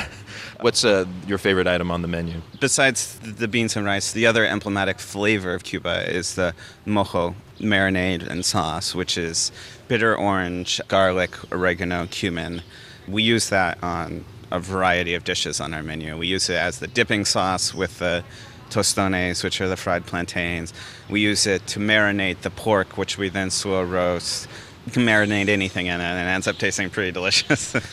[0.61, 2.41] What's uh, your favorite item on the menu?
[2.59, 6.55] Besides the beans and rice, the other emblematic flavor of Cuba is the
[6.85, 9.51] mojo marinade and sauce, which is
[9.87, 12.61] bitter orange, garlic, oregano, cumin.
[13.07, 16.17] We use that on a variety of dishes on our menu.
[16.17, 18.23] We use it as the dipping sauce with the
[18.69, 20.73] tostones, which are the fried plantains.
[21.09, 24.47] We use it to marinate the pork, which we then slow roast.
[24.85, 27.75] You can marinate anything in it, and it ends up tasting pretty delicious.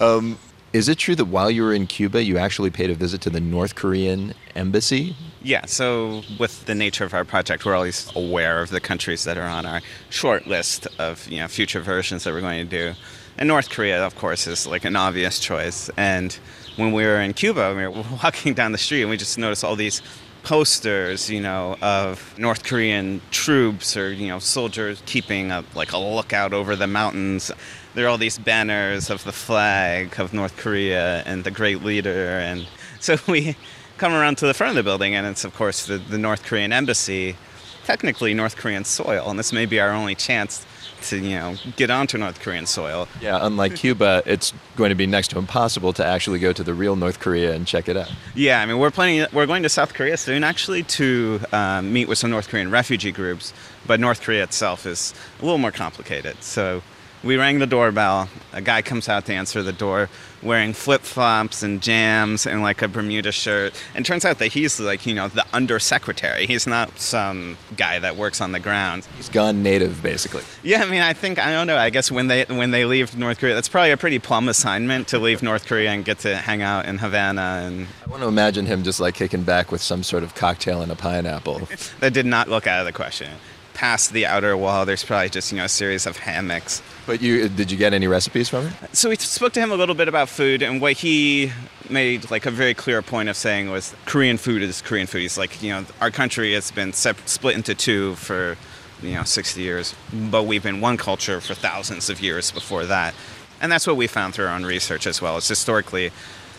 [0.00, 0.38] Um,
[0.72, 3.30] is it true that while you were in Cuba, you actually paid a visit to
[3.30, 5.14] the North Korean embassy?
[5.44, 9.36] Yeah, so with the nature of our project, we're always aware of the countries that
[9.36, 12.94] are on our short list of you know future versions that we're going to do.
[13.38, 15.90] And North Korea, of course, is like an obvious choice.
[15.96, 16.32] And
[16.76, 19.64] when we were in Cuba, we were walking down the street and we just noticed
[19.64, 20.00] all these
[20.44, 25.98] posters, you know, of North Korean troops or you know soldiers keeping a, like a
[25.98, 27.50] lookout over the mountains.
[27.94, 32.38] There are all these banners of the flag of North Korea and the great leader,
[32.38, 32.68] and
[33.00, 33.56] so we
[34.02, 36.42] come around to the front of the building, and it's of course the, the North
[36.42, 37.36] Korean embassy,
[37.84, 40.66] technically North Korean soil, and this may be our only chance
[41.02, 43.06] to you know get onto North Korean soil.
[43.20, 46.74] Yeah, unlike Cuba, it's going to be next to impossible to actually go to the
[46.74, 48.10] real North Korea and check it out.
[48.34, 49.24] Yeah, I mean, we're planning.
[49.32, 53.12] We're going to South Korea soon, actually, to uh, meet with some North Korean refugee
[53.12, 53.52] groups.
[53.86, 56.42] But North Korea itself is a little more complicated.
[56.42, 56.82] So
[57.22, 58.28] we rang the doorbell.
[58.52, 60.08] A guy comes out to answer the door,
[60.42, 63.80] wearing flip flops and jams and like a Bermuda shirt.
[63.94, 66.46] And turns out that he's like, you know, the undersecretary.
[66.46, 69.06] He's not some guy that works on the ground.
[69.16, 70.42] He's gone native, basically.
[70.62, 71.76] Yeah, I mean, I think I don't know.
[71.76, 75.08] I guess when they when they leave North Korea, that's probably a pretty plum assignment
[75.08, 78.28] to leave North Korea and get to hang out in Havana and I want to
[78.28, 81.68] imagine him just like kicking back with some sort of cocktail and a pineapple.
[82.00, 83.30] that did not look out of the question.
[83.74, 86.82] Past the outer wall, there's probably just you know a series of hammocks.
[87.06, 88.88] But you did you get any recipes from him?
[88.92, 91.52] So we spoke to him a little bit about food, and what he
[91.90, 95.22] made like a very clear point of saying was Korean food is Korean food.
[95.22, 98.56] He's like, you know, our country has been sep- split into two for
[99.02, 99.94] you know 60 years,
[100.30, 103.14] but we've been one culture for thousands of years before that,
[103.60, 105.36] and that's what we found through our own research as well.
[105.38, 106.12] It's historically.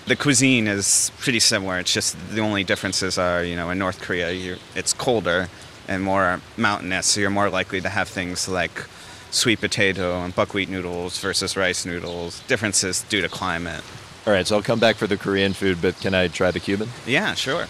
[0.06, 1.80] The cuisine is pretty similar.
[1.80, 5.48] It's just the only differences are, you know, in North Korea, you're, it's colder
[5.88, 8.86] and more mountainous, so you're more likely to have things like
[9.32, 12.42] sweet potato and buckwheat noodles versus rice noodles.
[12.48, 13.82] Differences due to climate.
[14.26, 16.60] All right, so I'll come back for the Korean food, but can I try the
[16.60, 16.90] Cuban?
[17.06, 17.68] Yeah, sure.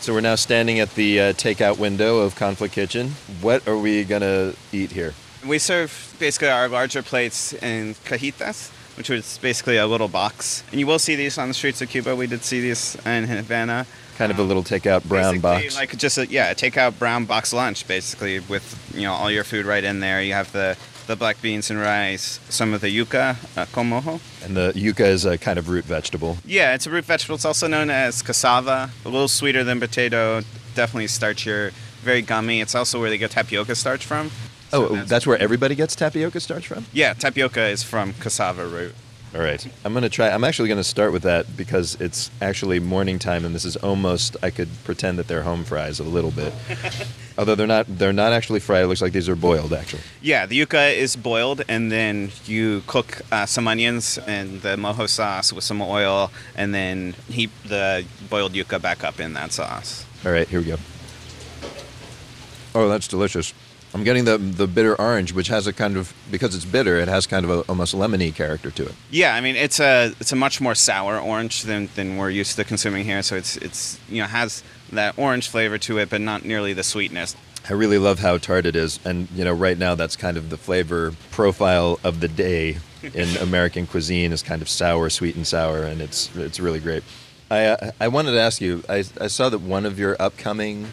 [0.00, 3.12] So we're now standing at the uh, takeout window of Conflict Kitchen.
[3.40, 5.14] What are we gonna eat here?
[5.46, 10.62] We serve basically our larger plates in cajitas, which is basically a little box.
[10.70, 12.14] And you will see these on the streets of Cuba.
[12.16, 13.86] We did see these in Havana.
[14.16, 15.76] Kind of a little takeout brown Basically, box.
[15.76, 19.44] Like just a yeah, a takeout brown box lunch, basically with you know all your
[19.44, 20.22] food right in there.
[20.22, 24.20] You have the the black beans and rice, some of the yuca, uh, comojo.
[24.44, 26.38] And the yuca is a kind of root vegetable.
[26.44, 27.34] Yeah, it's a root vegetable.
[27.34, 28.90] It's also known as cassava.
[29.04, 30.42] A little sweeter than potato.
[30.74, 31.72] Definitely starchier.
[32.02, 32.60] Very gummy.
[32.60, 34.30] It's also where they get tapioca starch from.
[34.72, 36.86] Oh, that's where everybody gets tapioca starch from?
[36.92, 38.94] Yeah, tapioca is from cassava root.
[39.34, 39.66] All right.
[39.84, 40.30] I'm going to try.
[40.30, 43.74] I'm actually going to start with that because it's actually morning time and this is
[43.76, 46.52] almost I could pretend that they're home fries a little bit.
[47.38, 48.84] Although they're not they're not actually fried.
[48.84, 50.02] It looks like these are boiled actually.
[50.22, 55.08] Yeah, the yuca is boiled, and then you cook uh, some onions and the mojo
[55.08, 60.06] sauce with some oil, and then heat the boiled yuca back up in that sauce.
[60.24, 60.76] All right, here we go.
[62.76, 63.52] Oh, that's delicious.
[63.94, 67.06] I'm getting the the bitter orange, which has a kind of because it's bitter, it
[67.06, 68.94] has kind of a almost lemony character to it.
[69.10, 72.56] Yeah, I mean it's a it's a much more sour orange than, than we're used
[72.56, 73.22] to consuming here.
[73.22, 76.82] So it's it's you know has that orange flavor to it, but not nearly the
[76.82, 77.36] sweetness.
[77.68, 80.50] I really love how tart it is, and you know, right now that's kind of
[80.50, 82.78] the flavor profile of the day
[83.14, 87.04] in American cuisine is kind of sour, sweet and sour, and it's it's really great.
[87.50, 88.82] I uh, I wanted to ask you.
[88.88, 90.88] I I saw that one of your upcoming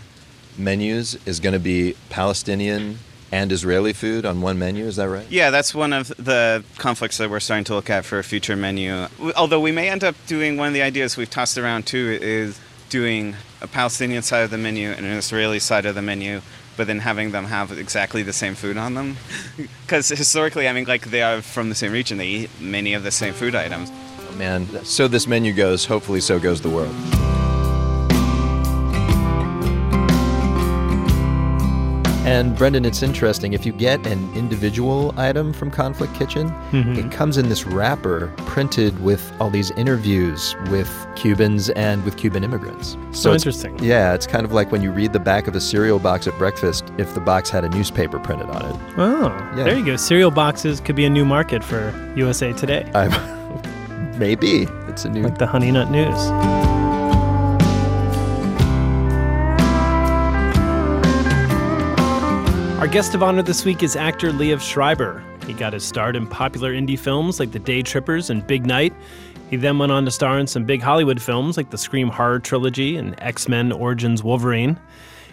[0.58, 2.99] menus is going to be Palestinian
[3.32, 4.86] and Israeli food on one menu.
[4.86, 5.26] Is that right?
[5.30, 8.56] Yeah, that's one of the conflicts that we're starting to look at for a future
[8.56, 9.08] menu.
[9.36, 12.60] Although we may end up doing one of the ideas we've tossed around too is
[12.89, 16.41] doing a Palestinian side of the menu and an Israeli side of the menu,
[16.76, 19.18] but then having them have exactly the same food on them.
[19.86, 23.04] Because historically, I mean, like they are from the same region, they eat many of
[23.04, 23.91] the same food items.
[24.30, 25.86] Oh, man, so this menu goes.
[25.86, 26.95] Hopefully, so goes the world.
[32.24, 33.53] And Brendan, it's interesting.
[33.53, 36.97] If you get an individual item from Conflict Kitchen, Mhm.
[36.97, 42.43] it comes in this wrapper printed with all these interviews with Cubans and with Cuban
[42.43, 42.95] immigrants.
[43.11, 43.76] So interesting.
[43.82, 46.38] Yeah, it's kind of like when you read the back of a cereal box at
[46.38, 48.76] breakfast if the box had a newspaper printed on it.
[48.99, 49.63] Oh, Yeah.
[49.63, 49.95] there you go.
[49.95, 52.86] Cereal boxes could be a new market for USA Today.
[52.93, 53.11] I'm,
[54.19, 56.80] maybe it's a new like the Honey Nut News.
[62.82, 65.23] Our guest of honor this week is actor Liev Schreiber.
[65.45, 68.91] He got his start in popular indie films like The Day Trippers and Big Night.
[69.51, 72.39] He then went on to star in some big Hollywood films like the Scream Horror
[72.39, 74.79] Trilogy and X Men Origins Wolverine.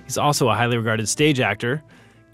[0.05, 1.83] He's also a highly regarded stage actor.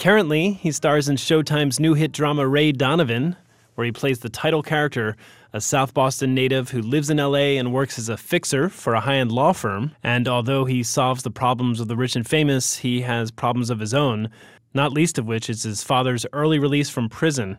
[0.00, 3.36] Currently, he stars in Showtime's new hit drama Ray Donovan,
[3.76, 5.16] where he plays the title character,
[5.52, 9.00] a South Boston native who lives in LA and works as a fixer for a
[9.00, 9.94] high end law firm.
[10.02, 13.78] And although he solves the problems of the rich and famous, he has problems of
[13.78, 14.28] his own,
[14.74, 17.58] not least of which is his father's early release from prison.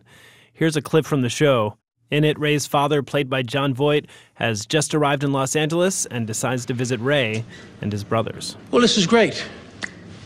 [0.54, 1.78] Here's a clip from the show.
[2.12, 4.06] In it, Ray's father, played by Jon Voight,
[4.36, 7.44] has just arrived in Los Angeles and decides to visit Ray
[7.82, 8.56] and his brothers.
[8.70, 9.44] Well, this is great.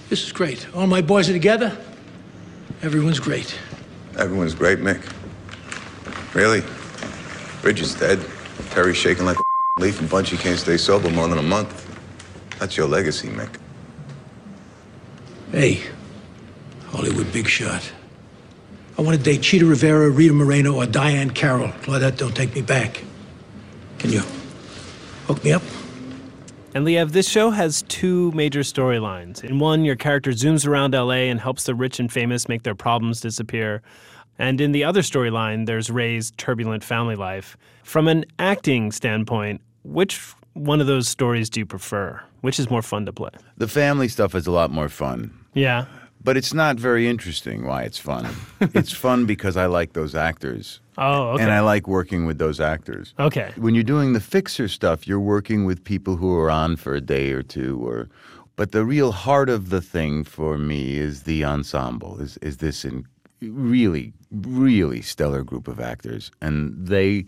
[0.09, 0.67] This is great.
[0.75, 1.77] All my boys are together.
[2.81, 3.57] Everyone's great.
[4.17, 5.01] Everyone's great, Mick.
[6.33, 6.63] Really?
[7.61, 8.19] Bridge is dead.
[8.71, 9.41] Terry's shaking like a
[9.81, 11.85] leaf, and Bunchy can't stay sober more than a month.
[12.59, 13.55] That's your legacy, Mick.
[15.51, 15.81] Hey,
[16.91, 17.91] Hollywood big shot.
[18.97, 21.69] I want to date Chita Rivera, Rita Moreno, or Diahann Carroll.
[21.69, 23.03] Claudette, don't take me back.
[23.97, 24.21] Can you
[25.25, 25.61] hook me up?
[26.73, 29.43] And Liev, this show has two major storylines.
[29.43, 32.75] In one, your character zooms around LA and helps the rich and famous make their
[32.75, 33.81] problems disappear.
[34.37, 37.57] And in the other storyline, there's Ray's turbulent family life.
[37.83, 40.19] From an acting standpoint, which
[40.53, 42.21] one of those stories do you prefer?
[42.41, 43.31] Which is more fun to play?
[43.57, 45.33] The family stuff is a lot more fun.
[45.53, 45.85] Yeah.
[46.21, 48.27] But it's not very interesting why it's fun.
[48.59, 50.81] it's fun because I like those actors.
[50.97, 51.43] Oh, okay.
[51.43, 53.13] And I like working with those actors.
[53.19, 53.53] Okay.
[53.55, 57.01] When you're doing the fixer stuff, you're working with people who are on for a
[57.01, 58.09] day or two or
[58.57, 62.19] but the real heart of the thing for me is the ensemble.
[62.19, 63.05] Is is this in
[63.41, 67.25] really really stellar group of actors and they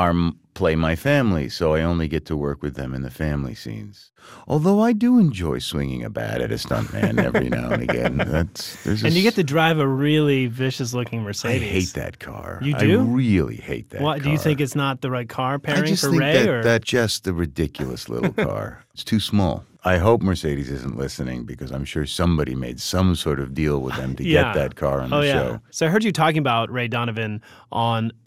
[0.00, 3.54] are play my family, so I only get to work with them in the family
[3.54, 4.10] scenes.
[4.46, 8.16] Although I do enjoy swinging a bat at a stuntman every now and again.
[8.26, 11.62] That's there's And you get to drive a really vicious looking Mercedes.
[11.62, 12.60] I hate that car.
[12.62, 13.00] You do?
[13.00, 14.02] I really hate that.
[14.02, 16.32] Why, do you think it's not the right car pairing I just for think Ray?
[16.32, 16.62] that or?
[16.62, 18.84] that's just a ridiculous little car.
[18.92, 19.64] it's too small.
[19.82, 23.96] I hope Mercedes isn't listening because I'm sure somebody made some sort of deal with
[23.96, 24.42] them to yeah.
[24.42, 25.32] get that car on oh, the yeah.
[25.32, 25.60] show.
[25.70, 27.40] So I heard you talking about Ray Donovan
[27.72, 28.12] on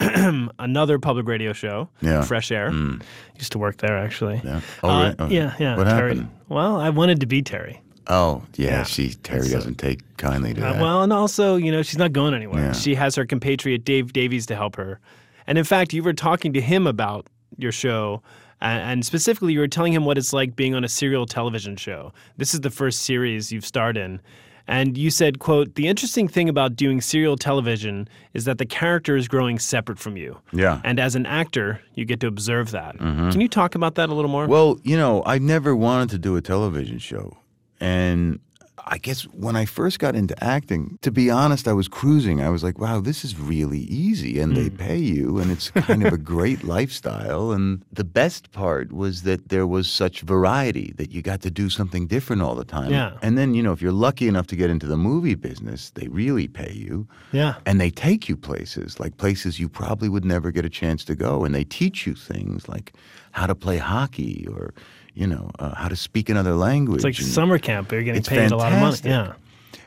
[0.58, 2.22] another public radio show, Yeah.
[2.22, 2.70] Fresh Air.
[2.70, 3.02] Mm.
[3.36, 4.40] Used to work there actually.
[4.44, 4.60] Yeah.
[4.82, 5.14] Oh, Uh?
[5.20, 5.76] Oh, yeah, yeah.
[5.76, 6.10] What Terry.
[6.16, 6.30] happened?
[6.48, 7.80] Well, I wanted to be Terry.
[8.08, 8.70] Oh, yeah.
[8.70, 8.82] Yeah.
[8.82, 10.82] She Terry So- doesn't take kindly to Uh, that.
[10.82, 12.64] well, and also, you know, she's not going anywhere.
[12.66, 12.72] Yeah.
[12.72, 14.98] She has her compatriot Dave Davies to help her.
[15.46, 17.28] And in fact, you were talking to him about
[17.58, 18.22] your show,
[18.60, 22.12] and specifically, you were telling him what it's like being on a serial television show.
[22.36, 24.20] This is the first series you've starred in.
[24.66, 29.14] And you said, quote, the interesting thing about doing serial television is that the character
[29.14, 30.38] is growing separate from you.
[30.52, 30.80] Yeah.
[30.84, 32.96] And as an actor, you get to observe that.
[32.96, 33.30] Mhm.
[33.30, 34.46] Can you talk about that a little more?
[34.46, 37.36] Well, you know, I never wanted to do a television show.
[37.78, 38.38] And
[38.86, 42.42] I guess when I first got into acting, to be honest, I was cruising.
[42.42, 44.76] I was like, wow, this is really easy and they hmm.
[44.76, 47.52] pay you and it's kind of a great lifestyle.
[47.52, 51.70] And the best part was that there was such variety that you got to do
[51.70, 52.90] something different all the time.
[52.90, 53.16] Yeah.
[53.22, 56.08] And then, you know, if you're lucky enough to get into the movie business, they
[56.08, 57.08] really pay you.
[57.32, 57.54] Yeah.
[57.64, 61.14] And they take you places, like places you probably would never get a chance to
[61.14, 61.44] go.
[61.44, 62.92] And they teach you things like
[63.32, 64.74] how to play hockey or,
[65.14, 67.04] you know, uh, how to speak another language.
[67.04, 67.92] It's like summer camp.
[67.92, 68.96] You're getting paid a lot of money.
[69.04, 69.34] Yeah.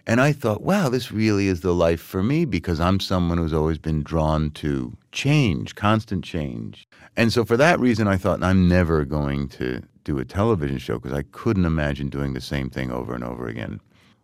[0.05, 3.53] and I thought, wow, this really is the life for me because I'm someone who's
[3.53, 6.87] always been drawn to change, constant change.
[7.15, 10.97] And so for that reason, I thought I'm never going to do a television show
[10.99, 13.81] because I couldn't imagine doing the same thing over and over again.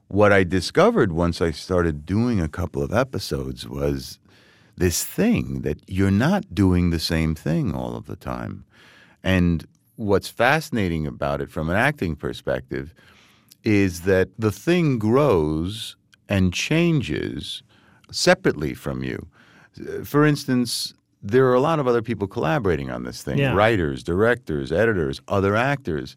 [0.07, 4.19] What I discovered once I started doing a couple of episodes was
[4.77, 8.63] this thing that you're not doing the same thing all of the time.
[9.23, 9.65] And
[9.95, 12.93] what's fascinating about it from an acting perspective
[13.63, 15.95] is that the thing grows
[16.27, 17.63] and changes
[18.11, 19.27] separately from you.
[20.03, 23.53] For instance, there are a lot of other people collaborating on this thing Yeah.
[23.53, 26.15] writers, directors, editors, other actors.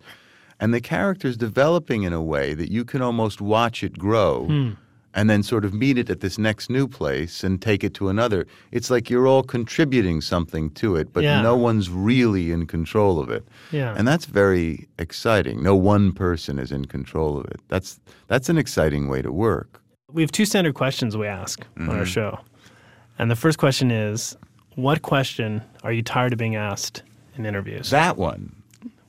[0.58, 4.70] And the character's developing in a way that you can almost watch it grow Hmm.
[5.16, 8.08] And then sort of meet it at this next new place and take it to
[8.08, 8.46] another.
[8.70, 11.40] It's like you're all contributing something to it, but Yeah.
[11.42, 13.44] no one's really in control of it.
[13.72, 13.94] Yeah.
[13.96, 15.62] And that's very exciting.
[15.62, 17.60] No one person is in control of it.
[17.68, 17.98] That's
[18.28, 19.80] that's an exciting way to work.
[20.12, 22.06] We have two standard questions we ask on our Mhm.
[22.06, 22.38] show.
[23.18, 24.36] And the first question is
[24.74, 27.02] What question are you tired of being asked
[27.34, 27.88] in interviews?
[27.88, 28.52] That one.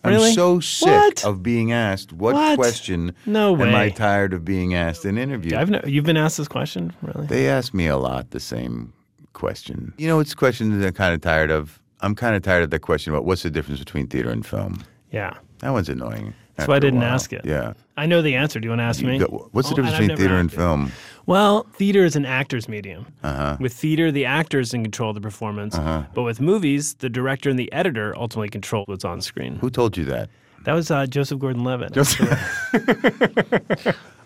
[0.06, 0.30] Really?
[0.30, 1.26] I'm so sick What?
[1.26, 2.56] of being asked what, What?
[2.58, 5.54] question No am I tired of being asked in interviews.
[5.54, 7.28] I've no, you've been asked this question, really?
[7.28, 8.93] They ask me a lot the same
[9.34, 9.93] question.
[9.98, 11.80] You know, it's questions that I'm kind of tired of.
[12.02, 14.84] I'm kind of tired of the question about what's the difference between theater and film.
[15.12, 15.34] Yeah.
[15.60, 16.34] That one's annoying.
[16.56, 17.41] That's why I didn't ask it.
[17.43, 17.74] Yeah.
[17.98, 18.60] I know the answer.
[18.60, 19.18] Do you want to ask You me?
[19.20, 20.58] go- what's the Oh, difference between theater and acted.
[20.60, 20.91] film?
[21.28, 23.05] Well, theater is an actor's medium.
[23.21, 23.57] Uh-huh.
[23.59, 25.75] With theater, the actor's in control of the performance.
[25.75, 26.03] Uh-huh.
[26.13, 29.57] But with movies, the director and the editor ultimately control what's on screen.
[29.57, 30.30] Who told you that?
[30.63, 31.97] That was uh, Joseph Gordon-Levitt.
[31.97, 32.03] I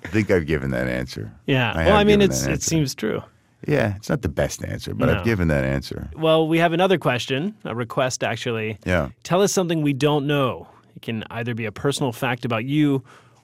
[0.07, 1.31] think I've given that answer.
[1.45, 1.73] Yeah.
[1.75, 3.21] I well, I mean, it's it seems true.
[3.67, 5.19] Yeah, it's not the best answer, but No.
[5.19, 6.09] I've given that answer.
[6.15, 8.79] Well, we have another question, a request actually.
[8.85, 9.09] Yeah.
[9.23, 10.67] Tell us something we don't know.
[10.95, 13.03] It can either be a personal fact about you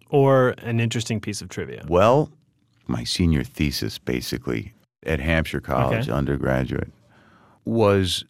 [0.10, 1.86] or an interesting piece of trivia.
[1.88, 2.32] Well,
[2.90, 4.74] my senior thesis, basically,
[5.06, 6.12] at Hampshire College, Okay.
[6.12, 6.92] undergraduate,
[7.66, 8.24] was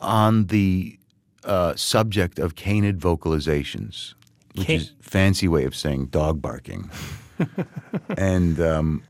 [0.00, 0.98] on the
[1.44, 4.14] uh, subject of canid vocalizations,
[4.54, 6.90] which Ca- is fancy way of saying dog barking.
[8.16, 9.02] and um,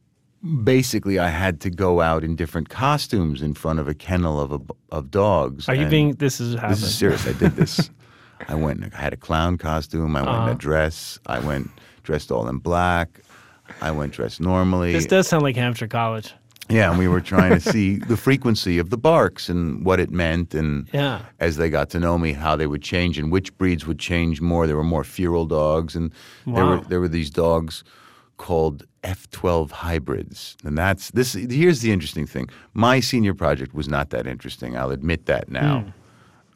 [0.65, 4.53] basically, I had to go out in different costumes in front of a kennel of
[4.53, 5.69] a, of dogs.
[5.69, 6.71] Are you being this is happening?
[6.71, 7.27] this is serious.
[7.27, 7.91] I did this.
[8.49, 8.83] I went.
[8.95, 10.17] I had a clown costume.
[10.17, 10.51] I went in Uh-huh.
[10.53, 11.19] a dress.
[11.27, 11.71] I went
[12.03, 13.21] dressed all in black.
[13.81, 14.93] I went dressed normally.
[14.93, 16.33] This does sound like Hampshire College.
[16.69, 20.11] yeah, and we were trying to see the frequency of the barks and what it
[20.11, 21.21] meant, and Yeah.
[21.41, 24.41] as they got to know me, how they would change and which breeds would change
[24.41, 24.67] more.
[24.67, 26.13] There were more feral dogs, and
[26.47, 27.85] there were there were these dogs
[28.39, 31.35] called F12 hybrids, and that's this.
[31.35, 34.77] Here's the interesting thing: my senior project was not that interesting.
[34.77, 35.81] I'll admit that now.
[35.81, 35.91] Hmm.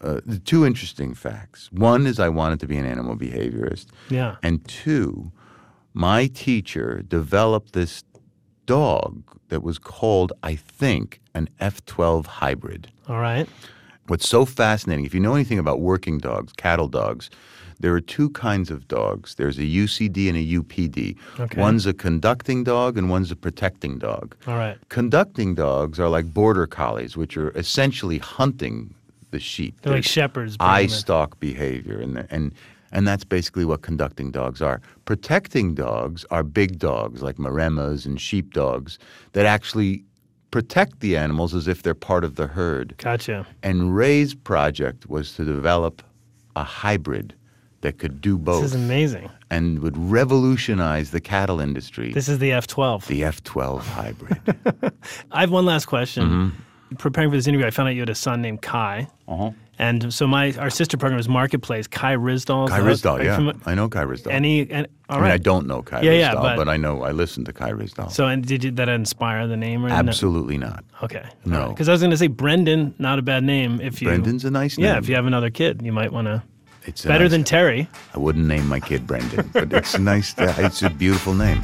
[0.02, 1.70] Uh, the two interesting facts.
[1.72, 3.86] One is I wanted to be an animal behaviorist.
[4.10, 4.36] Yeah.
[4.42, 5.32] And two,
[5.96, 8.04] my teacher developed this
[8.66, 12.88] dog that was called, I think, an F12 hybrid.
[13.08, 13.48] All right.
[14.06, 17.30] What's so fascinating, if you know anything about working dogs, cattle dogs,
[17.80, 19.36] there are two kinds of dogs.
[19.36, 21.16] There's a UCD and a UPD.
[21.40, 21.60] Okay.
[21.60, 24.36] One's a conducting dog and one's a protecting dog.
[24.46, 24.76] All right.
[24.90, 28.94] Conducting dogs are like border collies, which are essentially hunting
[29.30, 29.80] the sheep.
[29.80, 30.58] They're like shepherds.
[30.60, 32.52] eye stalk behavior, and and
[32.92, 34.80] and that's basically what conducting dogs are.
[35.04, 38.98] Protecting dogs are big dogs like Maremmas and sheepdogs
[39.32, 40.04] that actually
[40.50, 42.94] protect the animals as if they're part of the herd.
[42.98, 43.46] Gotcha.
[43.62, 46.02] And Ray's project was to develop
[46.54, 47.34] a hybrid
[47.82, 49.28] that could do both This is amazing.
[49.50, 52.12] and would revolutionize the cattle industry.
[52.12, 53.06] This is the F12.
[53.06, 54.92] the F12 hybrid.
[55.32, 56.24] I have one last question.
[56.24, 56.94] Mm-hmm.
[56.96, 59.08] Preparing for this interview, I found out you had a son named Kai.
[59.28, 59.50] Uh-huh.
[59.78, 61.86] And so my our sister program is Marketplace.
[61.86, 62.68] Kai Ryssdal.
[62.68, 62.80] Kai.
[62.80, 63.52] Ryssdal, yeah.
[63.66, 64.32] I know Kai Ryssdal.
[64.32, 66.76] Any, and, all I mean, I don't know Kai Yeah, Ryssdal, yeah, but, but- I
[66.76, 68.10] know I listened to Kai Ryssdal.
[68.10, 69.94] So, and did you, that inspire the name or no?
[69.94, 70.84] Absolutely not.
[71.02, 71.24] Okay.
[71.44, 71.68] No.
[71.68, 73.80] Because I was going to say Brendan, not a bad name.
[73.80, 74.86] If you Brendan's a nice name.
[74.86, 76.42] Yeah, if you have another kid, you might want to.
[76.84, 77.88] It's better nice- than Terry.
[78.14, 80.34] I wouldn't name my kid Brendan, but it's nice.
[80.38, 81.62] it's a beautiful name.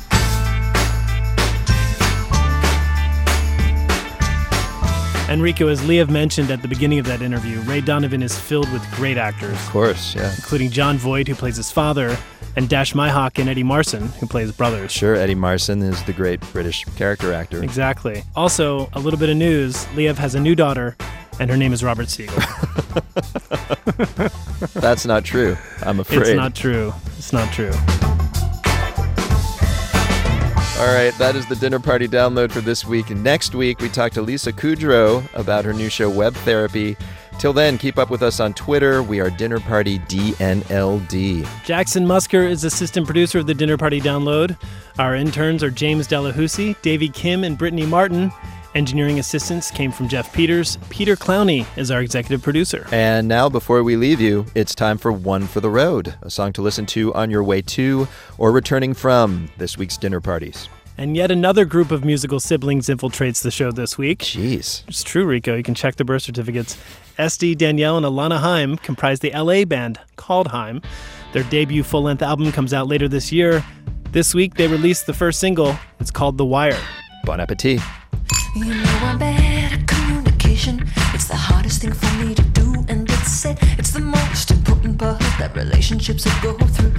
[5.33, 8.85] Enrico, as Liev mentioned at the beginning of that interview, Ray Donovan is filled with
[8.93, 9.55] great actors.
[9.55, 10.30] Of course, yeah.
[10.35, 12.18] Including Jon Voight, who plays his father,
[12.55, 14.93] and Dash Mihok and Eddie Marsan, who plays brothers.
[14.93, 17.64] Sure, Eddie Marsan is the great British character actor.
[17.64, 18.22] Exactly.
[18.37, 20.99] Also, a little bit of news Liev has a new daughter,
[21.41, 22.37] and her name is Robert Siegel.
[24.74, 26.20] That's not true, I'm afraid.
[26.20, 26.93] It's not true.
[27.16, 27.72] It's not true.
[30.79, 33.11] All right, that is the dinner party download for this week.
[33.11, 36.97] Next week, we talk to Lisa Kudrow about her new show, Web Therapy.
[37.39, 39.03] Till then, keep up with us on Twitter.
[39.03, 41.47] We are Dinner Party DNLD.
[41.64, 44.57] Jackson Musker is assistant producer of the Dinner Party Download.
[44.99, 48.33] Our interns are James Delahousie, Davy Kim, and Brittany Martin.
[48.75, 50.79] Engineering assistance came from Jeff Peters.
[50.89, 52.87] Peter Clowney is our executive producer.
[52.91, 56.55] And now, before we leave you, it's time for One for the Road, a song
[56.55, 58.09] to listen to on your way to
[58.39, 60.70] or returning from this week's dinner parties.
[60.97, 64.20] And yet another group of musical siblings infiltrates the show this week.
[64.20, 64.85] Jeez.
[64.89, 65.55] It's true, Rico.
[65.55, 66.79] You can check the birth certificates.
[67.18, 70.81] Este, Danielle, and Alana Haim comprise the LA band called Haim.
[71.35, 73.62] Their debut full length album comes out later this year.
[74.12, 75.77] This week, they released the first single.
[76.01, 76.79] It's called The Wire.
[77.25, 77.81] Bon appetit.
[78.55, 80.86] You know I'm bad at communication.
[81.14, 83.57] It's the hardest thing for me to do, and it's it.
[83.78, 86.92] It's the most important part that relationships go through.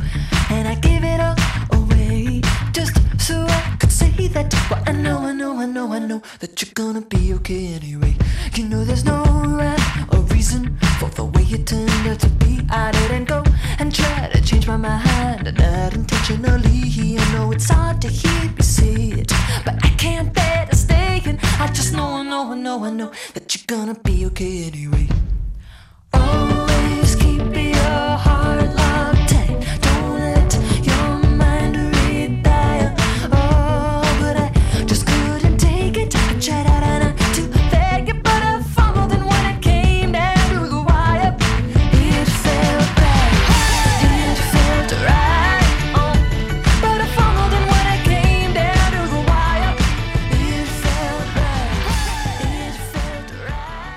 [0.49, 1.35] And I give it all
[1.79, 2.41] away
[2.71, 4.49] just so I could say that.
[4.67, 8.15] But I know, I know, I know, I know that you're gonna be okay anyway.
[8.55, 12.65] You know there's no rhyme or reason for the way you turned out to be.
[12.71, 13.43] I didn't go
[13.77, 15.07] and try to change my mind,
[15.57, 17.17] and not intentionally.
[17.17, 19.31] I know it's hard to hear me say it,
[19.65, 21.21] but I can't bear to stay.
[21.25, 24.65] And I just know, I know, I know, I know that you're gonna be okay
[24.67, 25.07] anyway.
[26.13, 26.62] Always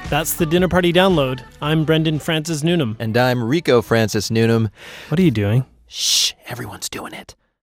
[0.09, 1.43] That's the Dinner Party Download.
[1.61, 2.97] I'm Brendan Francis Newnam.
[3.01, 4.71] And I'm Rico Francis Newnam.
[5.09, 5.67] What are you doing?
[5.89, 7.35] Shh, everyone's doing it.